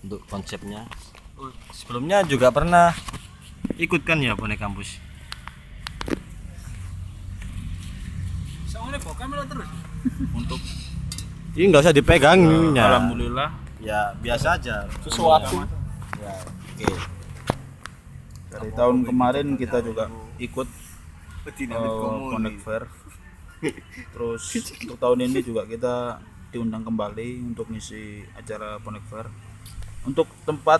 untuk 0.01 0.25
konsepnya. 0.25 0.89
Oh, 1.37 1.53
Sebelumnya 1.69 2.25
juga 2.25 2.49
pernah 2.49 2.97
ikut 3.77 4.01
kan 4.01 4.17
ya 4.17 4.33
Bonek 4.33 4.57
Kampus? 4.57 4.97
terus 9.45 9.69
Untuk 10.33 10.57
Ini 11.53 11.63
nggak 11.69 11.83
usah 11.85 11.93
dipegang 11.93 12.41
ininya. 12.41 12.89
alhamdulillah 12.89 13.49
Ya 13.85 14.17
biasa 14.17 14.57
aja. 14.57 14.89
sesuatu 15.05 15.61
Ya, 16.17 16.56
oke. 16.77 16.97
dari 18.47 18.69
tahun 18.73 18.95
kemarin 19.03 19.47
kita 19.57 19.81
juga 19.81 20.07
ikut 20.37 20.67
uh, 21.73 22.29
Connect 22.33 22.59
Fair. 22.61 22.83
Terus 24.13 24.41
untuk 24.85 24.97
tahun 25.01 25.19
ini 25.25 25.39
juga 25.41 25.65
kita 25.65 26.21
diundang 26.53 26.85
kembali 26.85 27.41
untuk 27.43 27.67
ngisi 27.73 28.23
acara 28.37 28.77
Connect 28.85 29.07
Fair. 29.09 29.27
Untuk 30.05 30.29
tempat 30.45 30.79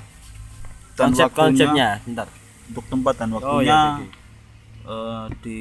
dan 0.98 1.14
Konsep 1.14 1.30
waktunya, 1.30 1.46
konsepnya, 1.46 1.90
bentar. 2.02 2.28
untuk 2.74 2.86
tempat 2.90 3.14
dan 3.22 3.30
waktunya 3.38 3.54
Oh, 3.54 3.62
iya, 3.62 3.82
oke, 4.02 4.08
eh, 4.90 5.26
di 5.46 5.60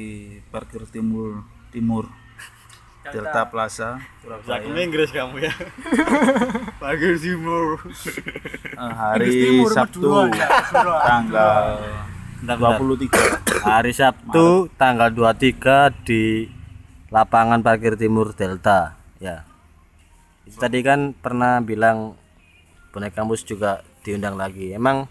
parkir 0.49 0.81
timur 0.89 1.45
timur 1.69 2.09
Delta 3.13 3.41
Plaza 3.47 4.01
Surabaya 4.23 4.63
Inggris 4.83 5.09
kamu 5.11 5.47
ya. 5.47 5.53
Bagus 6.83 7.23
timur. 7.23 7.79
Hari 8.77 9.63
Sabtu 9.67 10.31
tanggal 11.01 11.65
Bentar, 12.37 12.57
bentar. 12.61 12.77
23 12.77 13.65
Hari 13.65 13.93
Sabtu 13.95 14.69
tanggal 14.77 15.09
23 15.09 16.05
di 16.05 16.45
lapangan 17.09 17.63
parkir 17.63 17.95
timur 17.95 18.35
Delta. 18.35 18.93
Ya. 19.17 19.47
Itu 20.45 20.59
Tadi 20.59 20.79
kan 20.83 21.15
pernah 21.17 21.63
bilang 21.63 22.13
bonek 22.93 23.15
kampus 23.15 23.47
juga 23.47 23.81
diundang 24.03 24.37
lagi. 24.37 24.75
Emang 24.75 25.09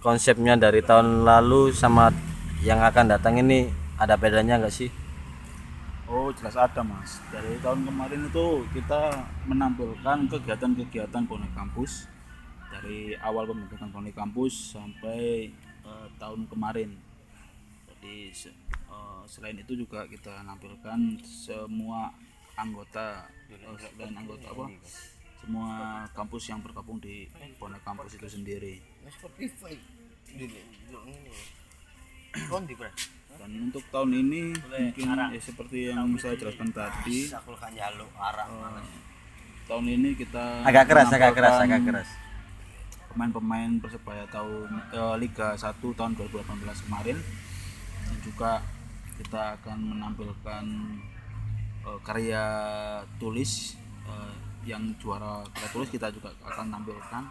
konsepnya 0.00 0.56
dari 0.56 0.80
tahun 0.80 1.24
lalu 1.24 1.74
sama 1.76 2.12
yang 2.60 2.80
akan 2.84 3.16
datang 3.16 3.40
ini 3.40 3.68
ada 4.00 4.16
bedanya 4.16 4.60
nggak 4.60 4.72
sih? 4.72 4.88
Oh 6.10 6.34
jelas 6.34 6.58
ada 6.58 6.82
mas. 6.82 7.22
Dari 7.30 7.54
tahun 7.62 7.86
kemarin 7.86 8.26
itu 8.26 8.66
kita 8.74 9.30
menampilkan 9.46 10.26
kegiatan-kegiatan 10.26 11.22
bonek 11.22 11.54
kampus 11.54 12.10
dari 12.66 13.14
awal 13.22 13.46
pembentukan 13.46 13.94
bonek 13.94 14.18
kampus 14.18 14.74
sampai 14.74 15.54
eh, 15.86 16.06
tahun 16.18 16.50
kemarin. 16.50 16.98
Jadi 17.86 18.34
eh, 18.34 19.22
selain 19.30 19.62
itu 19.62 19.78
juga 19.78 20.02
kita 20.10 20.42
nampilkan 20.42 21.22
semua 21.22 22.10
anggota 22.58 23.30
eh, 23.46 23.94
dan 23.94 24.10
anggota 24.18 24.50
apa? 24.50 24.66
Semua 25.46 26.02
kampus 26.10 26.50
yang 26.50 26.58
bergabung 26.58 26.98
di 26.98 27.30
bonek 27.54 27.86
kampus 27.86 28.18
itu 28.18 28.26
sendiri. 28.26 28.82
Dan 33.38 33.70
untuk 33.70 33.84
tahun 33.88 34.10
ini 34.16 34.52
mungkin 34.56 35.06
ya 35.30 35.40
seperti 35.40 35.78
yang 35.90 36.08
saya 36.16 36.34
jelaskan 36.36 36.70
tadi. 36.70 37.30
eh, 38.50 38.82
tahun 39.66 39.86
ini 39.86 40.08
kita 40.14 40.66
Agak 40.66 40.84
keras, 40.88 41.08
agak 41.10 41.32
keras, 41.32 41.56
menampilkan 41.56 41.62
agak 41.62 41.82
keras. 41.86 42.08
pemain-pemain 43.10 43.70
persebaya 43.78 44.24
tahun 44.30 44.70
eh, 44.90 45.14
Liga 45.18 45.54
1 45.54 45.66
tahun 45.82 46.12
2018 46.14 46.86
kemarin 46.86 47.18
dan 48.00 48.16
juga 48.22 48.52
kita 49.18 49.58
akan 49.58 49.78
menampilkan 49.94 50.64
eh, 51.86 51.98
karya 52.02 52.44
tulis 53.18 53.74
eh, 54.06 54.34
yang 54.62 54.94
juara 54.98 55.42
karya 55.50 55.70
tulis 55.70 55.90
kita 55.90 56.06
juga 56.14 56.30
akan 56.44 56.66
tampilkan 56.70 57.22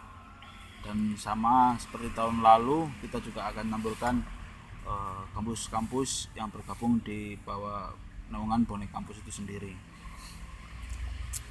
dan 0.80 0.96
sama 1.16 1.76
seperti 1.76 2.08
tahun 2.12 2.40
lalu 2.40 2.88
kita 3.00 3.20
juga 3.20 3.52
akan 3.52 3.68
tampilkan 3.68 4.14
eh, 4.86 5.22
kampus-kampus 5.34 6.32
yang 6.36 6.48
bergabung 6.48 7.00
di 7.02 7.36
bawah 7.42 7.92
naungan 8.30 8.62
bonek 8.64 8.90
kampus 8.94 9.18
itu 9.20 9.42
sendiri 9.42 9.74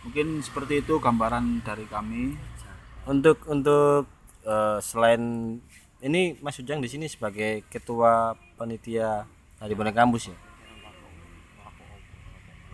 mungkin 0.04 0.40
seperti 0.40 0.80
itu 0.80 0.96
gambaran 1.00 1.60
dari 1.64 1.84
kami 1.88 2.40
Untuk 3.10 3.42
untuk 3.50 4.06
eh, 4.46 4.78
selain 4.80 5.58
ini 6.00 6.38
Mas 6.40 6.62
Ujang 6.62 6.80
di 6.80 6.88
sini 6.88 7.10
sebagai 7.10 7.66
ketua 7.68 8.38
panitia 8.56 9.26
dari 9.60 9.74
bonek 9.76 9.96
kampus 9.98 10.32
ya. 10.32 10.38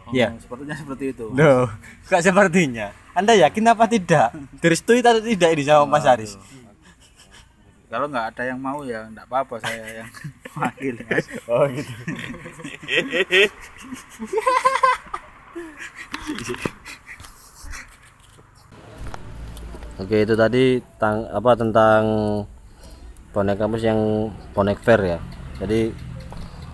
Oh, 0.06 0.14
sepertinya 0.38 0.78
seperti 0.78 1.18
itu 1.18 1.26
Loh, 1.34 1.66
kok 2.06 2.22
sepertinya? 2.22 2.94
Anda 3.18 3.34
yakin 3.42 3.74
apa 3.74 3.90
tidak? 3.90 4.38
Direstui 4.62 5.02
atau 5.02 5.18
tidak 5.18 5.50
ini 5.58 5.66
sama 5.66 5.98
Mas 5.98 6.06
Aris? 6.06 6.38
Kalau 7.96 8.12
nggak 8.12 8.36
ada 8.36 8.44
yang 8.52 8.60
mau 8.60 8.84
ya 8.84 9.08
nggak 9.08 9.24
apa-apa 9.24 9.56
saya 9.64 10.04
yang 10.04 10.12
wakil. 10.60 11.00
Oh 11.48 11.64
gitu. 11.72 11.96
Oke 20.04 20.28
itu 20.28 20.36
tadi 20.36 20.84
tang 21.00 21.24
apa 21.32 21.56
tentang 21.56 22.04
bonek 23.32 23.64
kampus 23.64 23.88
yang 23.88 24.28
bonek 24.52 24.84
fair 24.84 25.16
ya. 25.16 25.24
Jadi 25.64 25.96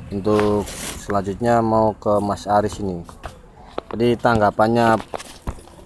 untuk 0.09 0.65
selanjutnya 1.05 1.61
mau 1.61 1.93
ke 2.01 2.17
Mas 2.17 2.49
Aris 2.49 2.81
ini. 2.81 3.05
Jadi 3.93 4.17
tanggapannya 4.17 4.97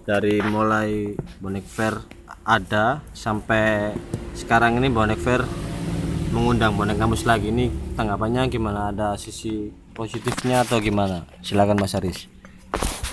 dari 0.07 0.39
mulai 0.47 1.11
bonek 1.43 1.67
fair 1.67 1.99
ada 2.47 3.03
sampai 3.11 3.91
sekarang 4.35 4.83
ini 4.83 4.91
bonek 4.91 5.17
fair 5.17 5.41
mengundang 6.35 6.75
bonek 6.75 6.99
kampus 6.99 7.23
lagi 7.23 7.49
ini 7.49 7.71
tanggapannya 7.95 8.51
gimana? 8.51 8.91
Ada 8.91 9.15
sisi 9.15 9.71
positifnya 9.95 10.67
atau 10.67 10.83
gimana? 10.83 11.23
Silakan 11.39 11.79
Mas 11.79 11.95
Aris. 11.95 12.27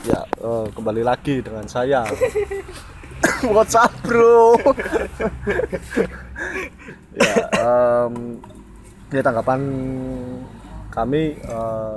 Ya, 0.03 0.27
eh, 0.43 0.67
kembali 0.75 1.07
lagi 1.07 1.39
dengan 1.39 1.63
saya. 1.71 2.03
WhatsApp, 3.55 3.95
Bro. 4.03 4.59
ya, 7.23 7.35
em, 7.55 8.43
ini 9.15 9.21
tanggapan 9.23 9.61
kami 10.91 11.39
eh, 11.39 11.97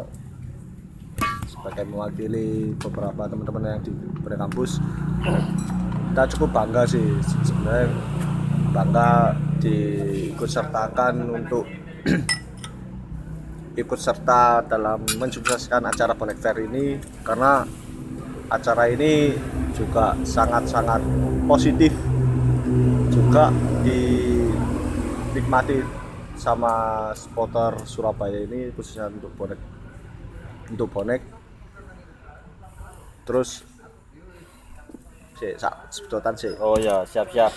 sebagai 1.49 1.89
mewakili 1.89 2.77
beberapa 2.77 3.25
teman-teman 3.25 3.73
yang 3.73 3.81
di 3.81 3.89
kampus 4.37 4.77
kita 6.13 6.23
cukup 6.37 6.49
bangga 6.53 6.85
sih 6.85 7.17
sebenarnya 7.41 7.89
bangga 8.75 9.31
diikut 9.63 10.51
sertakan 10.51 11.31
untuk 11.31 11.63
ikut 13.81 13.99
serta 13.99 14.67
dalam 14.67 15.07
mensukseskan 15.15 15.87
acara 15.87 16.11
Bonek 16.11 16.43
Fair 16.43 16.59
ini 16.59 16.99
karena 17.23 17.63
acara 18.51 18.91
ini 18.91 19.31
juga 19.71 20.11
sangat-sangat 20.27 20.99
positif 21.47 21.95
juga 23.07 23.47
dinikmati 23.87 25.79
sama 26.35 27.09
supporter 27.15 27.79
Surabaya 27.87 28.43
ini 28.43 28.75
khususnya 28.75 29.07
untuk 29.07 29.31
bonek 29.39 29.59
untuk 30.67 30.91
bonek 30.91 31.23
terus 33.23 33.63
si 35.35 35.51
sak 35.59 35.91
sebutan 35.91 36.35
sih 36.35 36.55
Oh 36.59 36.79
ya, 36.79 37.03
siap-siap. 37.03 37.51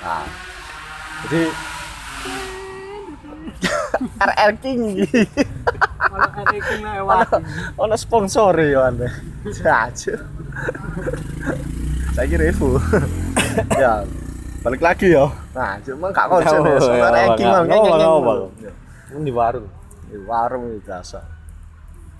Nah 0.00 0.24
jadi 1.28 1.42
RR 4.30 4.52
King. 4.60 5.04
Ono 7.76 7.96
sponsor 7.96 8.56
ya 8.60 8.88
ane 8.88 9.08
aja. 9.84 10.14
Saya 12.16 12.26
kira 12.26 12.48
Revo 12.48 12.80
ya 13.82 14.04
balik 14.60 14.80
lagi 14.80 15.12
ya. 15.12 15.28
Nah 15.56 15.76
cuma 15.84 16.08
gak 16.12 16.26
konsen 16.28 16.60
ya 16.64 16.76
soalnya 16.80 17.08
ranking 17.12 17.48
mah 17.48 17.62
ngeng, 17.64 17.84
ngeng, 17.84 18.00
ngeng. 18.00 18.40
Ini 19.10 19.20
di 19.26 19.32
warung. 19.32 19.66
di 20.10 20.18
warung 20.26 20.64
itu 20.74 20.82
biasa. 20.82 21.20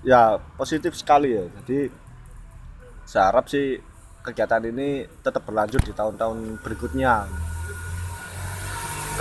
Ya 0.05 0.39
positif 0.55 0.95
sekali 0.95 1.35
ya. 1.35 1.43
Jadi 1.61 1.91
saya 3.05 3.33
harap 3.33 3.49
sih 3.51 3.77
kegiatan 4.21 4.63
ini 4.69 5.09
tetap 5.25 5.43
berlanjut 5.43 5.81
di 5.81 5.91
tahun-tahun 5.91 6.61
berikutnya 6.61 7.25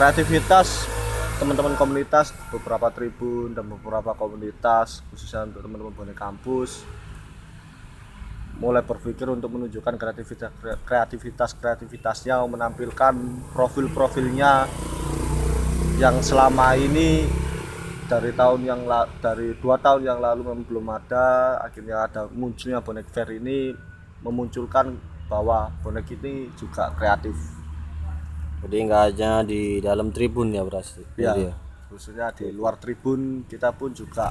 kreativitas 0.01 0.89
teman-teman 1.37 1.77
komunitas 1.77 2.33
beberapa 2.49 2.89
tribun 2.89 3.53
dan 3.53 3.69
beberapa 3.69 4.17
komunitas 4.17 5.05
khususnya 5.13 5.45
untuk 5.45 5.61
teman-teman 5.61 5.93
bonek 5.93 6.17
kampus 6.17 6.89
mulai 8.65 8.81
berpikir 8.81 9.29
untuk 9.29 9.53
menunjukkan 9.53 10.01
kreativitas 10.01 10.57
kreativitas 10.89 11.53
kreativitasnya 11.53 12.41
menampilkan 12.49 13.13
profil-profilnya 13.53 14.73
yang 16.01 16.17
selama 16.25 16.81
ini 16.81 17.29
dari 18.09 18.33
tahun 18.33 18.65
yang 18.65 18.89
la- 18.89 19.13
dari 19.21 19.53
dua 19.61 19.77
tahun 19.77 20.09
yang 20.09 20.17
lalu 20.17 20.49
memang 20.49 20.65
belum 20.65 20.87
ada 20.97 21.61
akhirnya 21.61 22.09
ada 22.09 22.25
munculnya 22.33 22.81
bonek 22.81 23.05
fair 23.13 23.37
ini 23.37 23.77
memunculkan 24.25 24.97
bahwa 25.29 25.69
bonek 25.85 26.09
ini 26.17 26.49
juga 26.57 26.89
kreatif 26.97 27.60
Jadi 28.61 28.77
nggak 28.87 29.03
hanya 29.09 29.41
di 29.43 29.81
dalam 29.81 30.13
tribun 30.13 30.53
ya 30.53 30.63
berarti. 30.63 31.03
ya 31.17 31.33
ya. 31.33 31.53
khususnya 31.91 32.31
di 32.31 32.55
luar 32.55 32.79
tribun 32.79 33.43
kita 33.51 33.75
pun 33.75 33.91
juga 33.91 34.31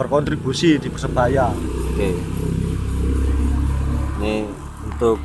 berkontribusi 0.00 0.80
di 0.80 0.88
persebaya 0.88 1.52
Oke. 1.52 2.16
Ini 4.20 4.48
untuk 4.88 5.20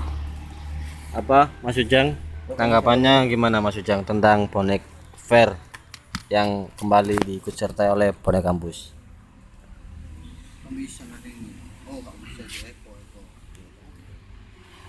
apa 1.16 1.48
Mas 1.64 1.80
Ujang? 1.80 2.20
Tanggapannya 2.52 3.32
gimana 3.32 3.64
Mas 3.64 3.80
Ujang 3.80 4.04
tentang 4.04 4.52
bonek 4.52 4.84
fair 5.16 5.56
yang 6.28 6.68
kembali 6.76 7.16
diikut 7.24 7.56
sertai 7.56 7.88
oleh 7.88 8.12
bonek 8.12 8.44
kampus? 8.44 8.92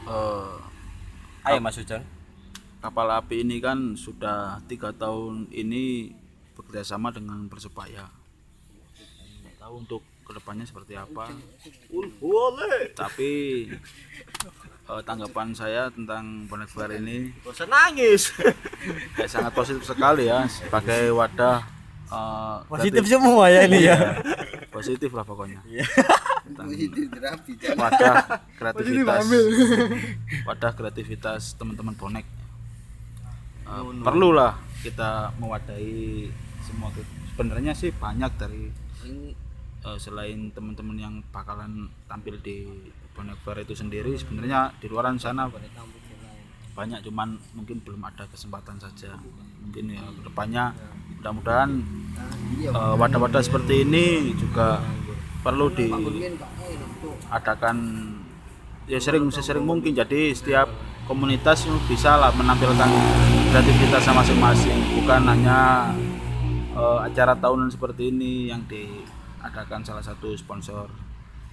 Eh, 0.06 0.54
Ayo 1.46 1.58
Mas 1.62 1.78
Ujang. 1.78 2.15
Kapal 2.86 3.10
api 3.10 3.42
ini 3.42 3.58
kan 3.58 3.78
sudah 3.94 4.62
tiga 4.64 4.94
tahun 4.94 5.50
ini 5.50 6.14
bekerjasama 6.54 7.10
dengan 7.10 7.50
persebaya. 7.50 8.06
Nggak 9.42 9.56
tahu 9.58 9.74
untuk 9.76 10.02
ke 10.22 10.32
depannya 10.32 10.62
seperti 10.62 10.94
apa. 10.94 11.26
Tapi 12.94 13.30
eh, 14.86 15.02
tanggapan 15.02 15.50
saya 15.50 15.90
tentang 15.90 16.46
bonek 16.46 16.70
fair 16.70 16.94
ini 16.94 17.34
usah 17.44 17.66
nangis. 17.66 18.30
Ya, 19.18 19.26
sangat 19.34 19.50
positif 19.50 19.82
sekali 19.82 20.30
ya 20.30 20.46
sebagai 20.46 21.10
wadah 21.10 21.66
eh, 22.06 22.56
Positif 22.66 23.02
kreatif- 23.02 23.10
semua 23.12 23.50
ya 23.50 23.66
ini 23.66 23.82
ya. 23.82 23.98
positif 24.70 25.10
lah 25.10 25.24
pokoknya. 25.24 25.58
Tentang 26.46 26.70
wadah 27.74 28.14
kreativitas. 28.54 29.26
wadah 30.44 30.70
kreativitas 30.70 31.42
teman-teman 31.54 31.90
bonek 31.92 32.22
Eh, 33.66 33.82
perlulah. 34.00 34.52
Kita 34.78 35.34
mewadahi 35.36 36.30
semua 36.62 36.90
ke- 36.90 37.02
sebenarnya 37.30 37.72
sih 37.74 37.90
banyak 37.92 38.30
dari 38.36 38.70
eh, 39.82 39.98
selain 39.98 40.50
teman-teman 40.50 40.96
yang 40.96 41.14
bakalan 41.30 41.86
tampil 42.06 42.38
di 42.38 42.66
bonek 43.14 43.38
fair 43.40 43.58
itu 43.60 43.72
sendiri 43.72 44.12
sebenarnya 44.14 44.74
di 44.76 44.86
luaran 44.86 45.16
sana 45.16 45.48
banyak 46.76 47.00
cuman 47.00 47.28
mungkin 47.54 47.80
belum 47.80 48.04
ada 48.04 48.28
kesempatan 48.28 48.76
saja. 48.76 49.16
Mungkin 49.64 49.84
ya 49.90 50.04
ke 50.06 50.20
depannya 50.22 50.64
mudah-mudahan 51.18 51.70
eh, 52.62 52.94
wadah-wadah 52.94 53.40
seperti 53.40 53.82
ini 53.82 54.04
juga 54.34 54.78
perlu 55.40 55.70
diadakan 57.26 57.76
ya 58.86 58.98
sering 58.98 59.30
sesering 59.30 59.64
mungkin. 59.64 59.90
Jadi 59.92 60.30
setiap 60.30 60.68
komunitas 61.06 61.64
bisa 61.86 62.18
lah 62.18 62.30
menampilkan 62.30 62.90
kreativitasnya 63.56 64.12
masing-masing 64.12 65.00
bukan 65.00 65.32
hanya 65.32 65.88
eh, 66.76 66.98
acara 67.08 67.32
tahunan 67.32 67.72
seperti 67.72 68.12
ini 68.12 68.52
yang 68.52 68.60
diadakan 68.68 69.80
salah 69.80 70.04
satu 70.04 70.36
sponsor 70.36 70.92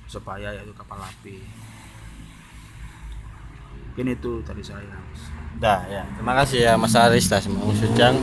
supaya 0.03 0.51
yaitu 0.51 0.75
kapal 0.75 0.99
api 0.99 1.39
mungkin 3.87 4.19
itu 4.19 4.43
dari 4.43 4.59
saya 4.59 4.99
Dah 5.63 5.79
ya. 5.87 6.03
Terima 6.19 6.35
kasih 6.43 6.59
ya 6.59 6.73
Mas 6.75 6.91
Aris 6.91 7.29
sama 7.29 7.71
Mas 7.71 7.79
Ujang. 7.79 8.19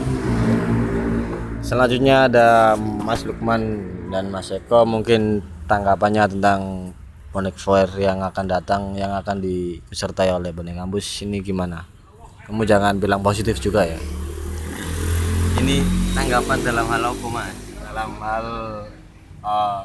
Selanjutnya 1.65 2.29
ada 2.29 2.75
Mas 2.77 3.25
Lukman 3.25 3.81
dan 4.13 4.29
Mas 4.29 4.53
Eko 4.53 4.85
mungkin 4.85 5.41
tanggapannya 5.65 6.27
tentang 6.27 6.93
bonek 7.33 7.57
fair 7.57 7.89
yang 7.97 8.21
akan 8.21 8.45
datang 8.45 8.93
yang 8.93 9.15
akan 9.15 9.41
disertai 9.41 10.29
oleh 10.29 10.53
bonek 10.53 10.77
kampus 10.77 11.25
ini 11.25 11.41
gimana? 11.41 12.00
Kamu 12.51 12.67
jangan 12.67 12.99
bilang 12.99 13.23
positif 13.23 13.63
juga 13.63 13.87
ya. 13.87 13.95
Ini 15.63 15.87
tanggapan 16.11 16.59
dalam 16.59 16.83
hal 16.91 16.99
apa 17.07 17.27
mas? 17.31 17.55
Dalam 17.79 18.11
hal 18.19 18.47
eh, 19.39 19.81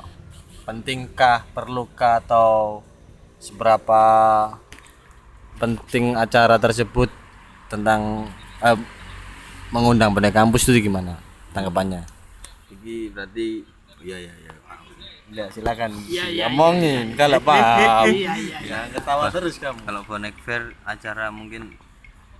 pentingkah, 0.66 1.46
perlukah 1.55 2.18
atau 2.26 2.83
seberapa 3.38 4.02
penting 5.62 6.18
acara 6.18 6.59
tersebut 6.59 7.07
tentang 7.70 8.26
eh, 8.59 8.74
mengundang 9.70 10.11
bonek 10.11 10.35
kampus 10.35 10.66
itu 10.66 10.90
gimana 10.90 11.22
tanggapannya? 11.55 12.02
Ini 12.74 13.14
berarti 13.14 13.62
iya 14.02 14.26
iya 14.26 14.35
iya. 14.42 14.52
Ya 15.31 15.46
silakan 15.55 15.94
ngomongin 16.02 17.14
kalau 17.14 17.38
paham. 17.46 18.11
Ya, 18.11 18.90
ketawa 18.90 19.31
terus 19.31 19.55
kamu. 19.62 19.87
Kalau 19.87 20.02
bonek 20.02 20.35
fair 20.42 20.74
acara 20.83 21.31
mungkin 21.31 21.86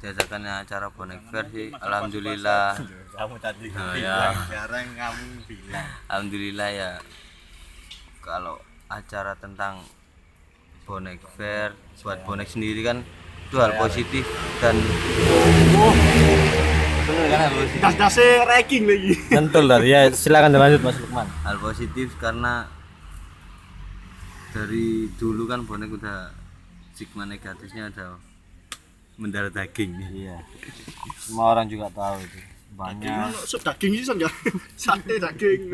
diadakannya 0.07 0.63
acara 0.63 0.87
bonek 0.89 1.19
fair 1.27 1.45
sih 1.51 1.75
alhamdulillah 1.75 2.79
Kamu 3.11 3.35
tadi 3.37 3.67
Oh, 3.73 3.91
ya. 3.93 4.31
sekarang 4.41 4.87
kamu 4.95 5.25
bilang. 5.45 5.87
alhamdulillah 6.07 6.69
ya 6.71 6.91
kalau 8.21 8.55
acara 8.87 9.35
tentang 9.35 9.83
bonek 10.85 11.19
fair 11.33 11.75
buat 11.99 12.23
bonek 12.23 12.47
sendiri 12.47 12.81
kan 12.81 13.03
itu 13.43 13.57
hal 13.57 13.75
positif 13.75 14.23
dan 14.57 14.79
bener 17.03 17.27
kan 17.27 17.39
hal 17.41 17.53
positif 17.53 17.81
Das-dasnya 17.81 18.45
ranking 18.45 18.85
lagi. 18.85 19.13
Tentu 19.29 19.61
lah 19.61 19.81
ya 19.81 20.07
silakan 20.13 20.55
lanjut 20.55 20.81
Mas 20.81 20.99
Lukman. 20.99 21.27
hal 21.43 21.57
positif 21.59 22.15
karena 22.17 22.67
dari 24.51 24.87
dulu 25.13 25.45
kan 25.45 25.63
bonek 25.63 25.91
udah 25.93 26.31
stigma 26.91 27.25
negatifnya 27.25 27.89
ada 27.89 28.17
mendarah 29.17 29.49
daging 29.49 29.97
Iya. 30.13 30.39
Semua 31.17 31.51
orang 31.51 31.67
juga 31.67 31.89
tahu 31.89 32.21
itu. 32.21 32.39
Banyak. 32.73 33.33
Sup 33.43 33.61
daging 33.61 33.97
sih 33.97 34.05
ya. 34.15 34.29
Sate 34.81 35.17
daging. 35.17 35.73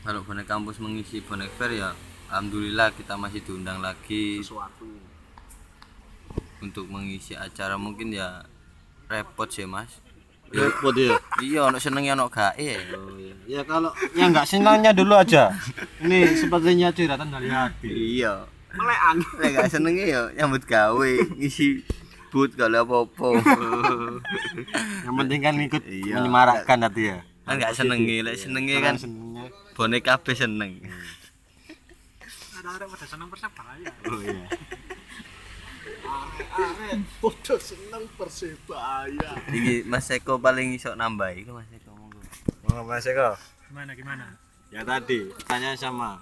kalau 0.00 0.24
bonek 0.24 0.48
kampus 0.48 0.80
mengisi 0.80 1.20
bonek 1.20 1.52
fair 1.54 1.76
ya 1.76 1.92
alhamdulillah 2.28 2.88
kita 2.92 3.12
masih 3.14 3.44
diundang 3.44 3.76
lagi 3.78 4.40
Sesuatu. 4.40 4.88
untuk 6.58 6.88
mengisi 6.88 7.36
acara 7.36 7.76
mungkin 7.76 8.10
ya 8.10 8.40
repot 9.06 9.46
sih 9.46 9.68
mas 9.68 10.00
Repot 10.48 10.96
ya. 10.96 11.20
iya 11.44 11.60
ono 11.62 11.76
senengnya 11.76 12.16
ono 12.16 12.26
gak 12.26 12.56
ya 12.56 12.80
Ya 13.44 13.60
kalau 13.64 13.92
yang 14.12 14.32
nggak 14.32 14.44
senangnya 14.44 14.92
dulu 14.92 15.12
aja. 15.12 15.52
Ini 16.00 16.36
sepertinya 16.36 16.88
curhatan 16.88 17.28
dari 17.28 17.48
hati. 17.48 17.88
iya 18.16 18.44
Melekan. 18.70 19.16
Lek 19.38 19.50
gak 19.54 19.68
senengnya 19.68 20.04
ya 20.04 20.20
nyambut 20.34 20.62
gawe 20.62 21.10
ngisi 21.34 21.80
but 22.28 22.52
kalau 22.52 22.84
apa-apa 22.84 23.40
Yang 25.02 25.14
penting 25.16 25.40
kan 25.40 25.54
ikut 25.56 25.82
Iya. 25.82 26.14
menyemarakkan 26.16 26.78
hati 26.82 27.02
ya. 27.06 27.18
kan 27.42 27.56
gak 27.56 27.72
senengi 27.72 28.20
lek 28.20 28.36
senengi 28.36 28.76
kan 28.76 28.94
Senengnya. 28.94 29.48
bonek 29.72 30.02
kabeh 30.02 30.34
seneng 30.34 30.76
Ada 32.52 32.68
ada 32.74 32.84
pada 32.84 33.06
senang 33.06 33.28
persebaya. 33.28 33.88
Oh 34.04 34.20
iya. 34.20 34.44
Podo 37.18 37.54
seneng 37.56 38.04
persebaya. 38.12 39.30
iki 39.48 39.82
Mas 39.82 40.10
Eko 40.10 40.36
paling 40.36 40.72
iso 40.72 40.92
nambah 40.92 41.32
iku 41.34 41.54
Mas 41.54 41.70
Eko 41.70 41.94
monggo 41.94 42.20
Mau 42.66 42.84
Mas 42.84 43.04
Eko? 43.04 43.32
Gimana 43.64 43.92
gimana? 43.92 44.26
Ya 44.68 44.82
tadi 44.82 45.24
pertanyaan 45.32 45.76
sama. 45.76 46.20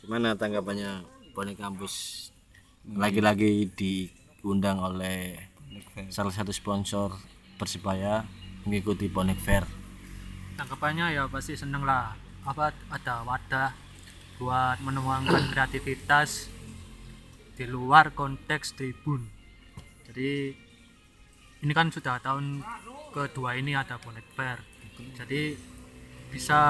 Gimana 0.00 0.32
tanggapannya 0.32 1.04
bonek 1.36 1.60
kampus 1.60 2.32
lagi-lagi 2.96 3.68
diundang 3.76 4.80
oleh 4.80 5.36
salah 6.08 6.32
satu 6.32 6.48
sponsor 6.48 7.12
Persibaya 7.60 8.24
mengikuti 8.64 9.04
bonek 9.12 9.36
fair. 9.44 9.68
Tanggapannya 10.56 11.12
ya 11.12 11.28
pasti 11.28 11.52
seneng 11.52 11.84
lah. 11.84 12.16
Apa 12.48 12.72
ada 12.88 13.20
wadah 13.28 13.76
buat 14.40 14.80
menuangkan 14.80 15.48
kreativitas 15.52 16.48
di 17.52 17.68
luar 17.68 18.16
konteks 18.16 18.72
tribun. 18.72 19.28
Jadi 20.08 20.56
ini 21.60 21.72
kan 21.76 21.92
sudah 21.92 22.16
tahun 22.16 22.64
kedua 23.12 23.60
ini 23.60 23.76
ada 23.76 24.00
bonek 24.00 24.24
fair. 24.32 24.64
Jadi 25.20 25.75
bisa 26.32 26.60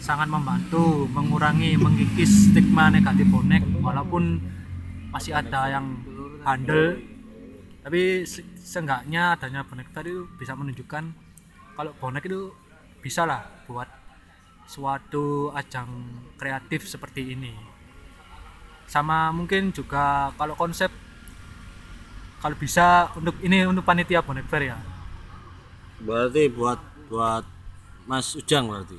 sangat 0.00 0.28
membantu 0.30 1.04
mengurangi 1.10 1.74
mengikis 1.76 2.50
stigma 2.50 2.88
negatif 2.88 3.26
bonek 3.28 3.62
walaupun 3.82 4.38
masih 5.10 5.34
ada 5.34 5.68
yang 5.70 5.86
handal. 6.46 6.96
Tapi 7.86 8.26
se- 8.26 8.46
seenggaknya 8.58 9.38
adanya 9.38 9.62
bonek 9.66 9.90
itu 9.94 10.26
bisa 10.38 10.52
menunjukkan 10.58 11.04
kalau 11.76 11.92
bonek 11.98 12.26
itu 12.26 12.50
bisa 13.02 13.22
lah 13.28 13.46
buat 13.66 13.86
suatu 14.66 15.54
ajang 15.54 15.88
kreatif 16.34 16.90
seperti 16.90 17.34
ini. 17.34 17.54
Sama 18.86 19.30
mungkin 19.34 19.70
juga 19.74 20.30
kalau 20.38 20.54
konsep 20.58 20.90
kalau 22.42 22.56
bisa 22.58 23.10
untuk 23.18 23.34
ini 23.42 23.66
untuk 23.66 23.82
panitia 23.82 24.22
bonek 24.22 24.46
fair 24.50 24.70
ya? 24.70 24.78
Berarti 26.02 26.50
buat 26.52 26.78
buat 27.08 27.44
Mas 28.06 28.32
Ujang 28.32 28.64
berarti. 28.66 28.98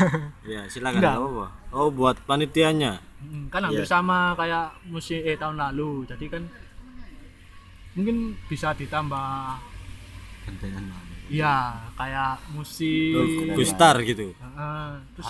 ya 0.46 0.62
silakan 0.66 0.98
Enggak. 0.98 1.12
nggak 1.12 1.26
apa-apa. 1.26 1.46
Oh 1.70 1.88
buat 1.90 2.16
panitianya. 2.22 3.02
Hmm, 3.18 3.48
kan 3.48 3.64
hampir 3.64 3.82
sama 3.84 4.32
kayak 4.34 4.78
musim 4.86 5.18
eh 5.18 5.34
tahun 5.34 5.56
lalu 5.56 6.04
jadi 6.06 6.26
kan 6.28 6.42
mungkin 7.94 8.16
bisa 8.44 8.74
ditambah 8.74 9.56
Gantengan. 10.44 10.84
iya 11.24 11.72
kayak 11.96 12.36
musik 12.52 13.16
Oh, 13.16 13.56
Gustar 13.56 13.96
gitu. 14.04 14.34
Heeh, 14.34 14.86
terus 15.16 15.28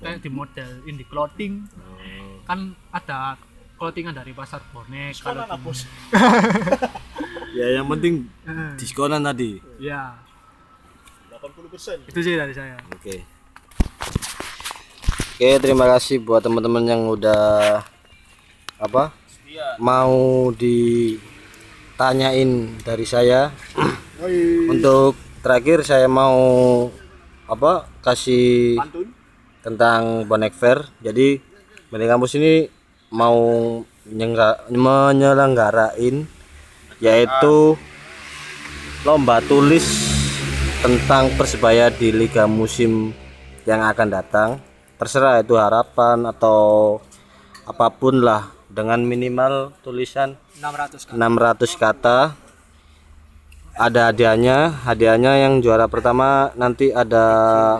kayak 0.00 0.18
di 0.18 0.30
model 0.30 0.80
indie 0.86 1.04
clothing 1.04 1.68
kan 2.42 2.72
ada 2.90 3.36
clothingan 3.76 4.12
dari 4.12 4.32
pasar 4.32 4.64
bonek 4.70 5.12
kalau 5.20 5.44
di- 5.44 5.84
Ya 7.60 7.66
yang 7.76 7.86
penting 7.86 8.30
diskonan 8.74 9.20
tadi. 9.20 9.60
ya 9.76 10.14
80%. 11.40 12.12
itu 12.12 12.20
sih 12.20 12.36
dari 12.36 12.52
saya 12.52 12.76
Oke. 12.92 13.24
Oke, 15.40 15.56
terima 15.56 15.88
kasih 15.88 16.20
buat 16.20 16.44
teman-teman 16.44 16.84
yang 16.84 17.08
udah 17.08 17.80
apa? 18.76 19.16
Mau 19.80 20.52
ditanyain 20.52 22.76
dari 22.84 23.08
saya. 23.08 23.48
Untuk 24.68 25.16
terakhir 25.40 25.80
saya 25.80 26.12
mau 26.12 26.36
apa? 27.48 27.88
Kasih 28.04 28.76
tentang 29.64 30.28
bonek 30.28 30.52
fair. 30.52 30.84
Jadi 31.00 31.40
bonek 31.88 32.08
kampus 32.12 32.36
ini 32.36 32.68
mau 33.08 33.40
menyelenggarain 34.04 36.28
yaitu 37.00 37.80
lomba 39.08 39.40
tulis 39.40 40.09
tentang 40.80 41.28
persebaya 41.36 41.92
di 41.92 42.08
liga 42.08 42.48
musim 42.48 43.12
yang 43.68 43.84
akan 43.84 44.08
datang. 44.08 44.48
Terserah 44.96 45.44
itu 45.44 45.52
harapan 45.60 46.24
atau 46.24 46.96
apa 47.68 47.92
pun 47.92 48.24
lah 48.24 48.48
dengan 48.72 49.04
minimal 49.04 49.76
tulisan 49.84 50.40
600 50.56 51.12
kan 51.12 51.14
600 51.16 51.76
kata. 51.76 52.18
Ada 53.76 54.12
hadiahnya 54.12 54.84
hadiahnya 54.88 55.32
yang 55.44 55.60
juara 55.60 55.84
pertama 55.84 56.52
nanti 56.56 56.92
ada 56.92 57.24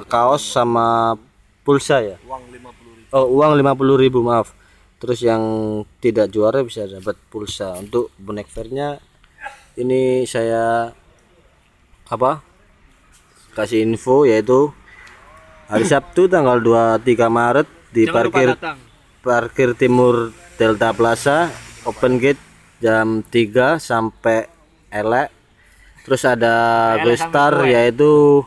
kaos 0.05 0.45
sama 0.45 1.17
pulsa 1.65 2.05
ya? 2.05 2.17
Oh 3.17 3.27
uang 3.41 3.57
50.000 3.57 3.97
ribu 3.97 4.21
maaf. 4.21 4.53
Terus 5.01 5.25
yang 5.25 5.41
tidak 6.05 6.29
juara 6.29 6.61
bisa 6.61 6.85
dapat 6.85 7.17
pulsa. 7.33 7.73
Untuk 7.81 8.13
bonek 8.21 8.49
fairnya 8.53 9.01
ini 9.81 10.29
saya 10.29 10.93
apa 12.11 12.50
kasih 13.55 13.83
info 13.83 14.25
yaitu 14.27 14.71
hari 15.67 15.87
Sabtu 15.87 16.27
tanggal 16.31 16.59
23 16.63 17.03
Maret 17.31 17.69
di 17.91 18.07
jangan 18.07 18.15
parkir 18.17 18.49
parkir 19.21 19.71
timur 19.75 20.31
Delta 20.57 20.95
Plaza 20.95 21.51
open 21.87 22.21
gate 22.21 22.41
jam 22.81 23.23
3 23.23 23.77
sampai 23.79 24.49
elek. 24.91 25.29
Terus 26.05 26.23
ada 26.25 26.55
Gustar 27.05 27.55
yaitu 27.69 28.43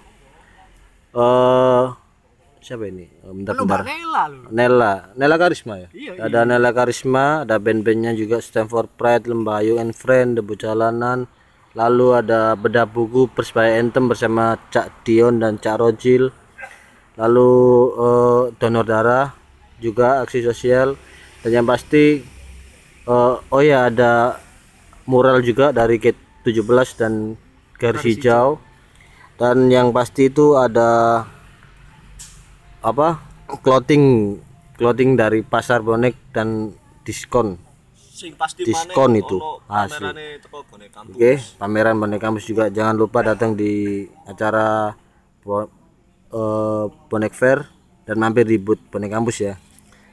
eh 1.13 1.86
siapa 2.63 2.89
ini? 2.89 3.06
Eh, 3.06 3.32
bentar 3.32 3.54
bentar. 3.60 3.86
Nela 3.86 4.24
lu. 4.32 4.39
Nela. 4.50 4.94
Nela 5.13 5.36
Karisma 5.38 5.74
ya? 5.84 5.88
Ada 6.18 6.48
Nela 6.50 6.72
Karisma 6.74 7.46
ada 7.46 7.62
band-bandnya 7.62 8.18
juga 8.18 8.42
Stanford 8.42 8.89
Pride 8.98 9.30
Lembayu 9.30 9.78
and 9.78 9.94
Friend 9.94 10.39
Debu 10.39 10.58
Jalanan 10.58 11.30
lalu 11.73 12.13
ada 12.13 12.53
bedah 12.53 12.86
buku 12.86 13.29
Persebaya 13.33 13.81
Anthem 13.81 14.05
bersama 14.05 14.57
Cak 14.69 15.05
Dion 15.05 15.41
dan 15.41 15.57
Cak 15.57 15.81
Rojil. 15.81 16.29
Lalu 17.17 17.51
eh, 17.97 18.43
donor 18.57 18.86
darah 18.86 19.33
juga 19.81 20.21
aksi 20.25 20.45
sosial. 20.45 20.97
Dan 21.41 21.62
yang 21.62 21.67
pasti 21.67 22.21
eh, 23.05 23.36
oh 23.38 23.62
ya 23.62 23.89
ada 23.89 24.38
mural 25.09 25.41
juga 25.41 25.73
dari 25.73 25.97
gate 25.97 26.45
17 26.45 26.99
dan 27.01 27.13
garis 27.81 28.05
hijau. 28.05 28.62
Dan 29.38 29.73
yang 29.73 29.89
pasti 29.89 30.29
itu 30.29 30.53
ada 30.53 31.25
apa 32.86 33.17
clothing 33.65 34.38
clothing 34.77 35.15
dari 35.17 35.41
pasar 35.41 35.81
bonek 35.81 36.19
dan 36.36 36.75
diskon 37.07 37.72
Sing 38.23 38.39
pasti 38.39 38.63
diskon 38.63 39.19
itu 39.19 39.36
asli 39.67 39.99
kampung. 40.88 41.12
Oke, 41.12 41.43
pameran 41.59 41.99
bonek 41.99 42.23
kampus 42.23 42.47
juga 42.47 42.71
jangan 42.71 42.95
lupa 42.95 43.19
datang 43.19 43.51
di 43.51 44.07
acara 44.23 44.95
bo- 45.43 45.67
eh, 46.31 46.86
bonek 47.12 47.36
fair 47.36 47.67
dan 48.07 48.15
mampir 48.15 48.47
di 48.47 48.55
booth 48.55 48.79
bonek 48.88 49.12
kampus 49.12 49.43
ya. 49.43 49.53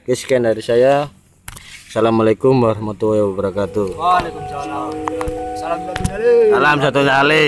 Oke, 0.03 0.11
sekian 0.11 0.43
dari 0.43 0.59
saya. 0.59 1.07
Assalamualaikum 1.87 2.51
warahmatullahi 2.51 3.23
wabarakatuh. 3.31 3.95
Waalaikumsalam. 3.95 4.91
Salam 5.55 5.79
satu 5.87 6.03
dari. 6.03 6.31
Salam 6.51 6.77
satu 6.83 6.99
nyali. 6.99 7.47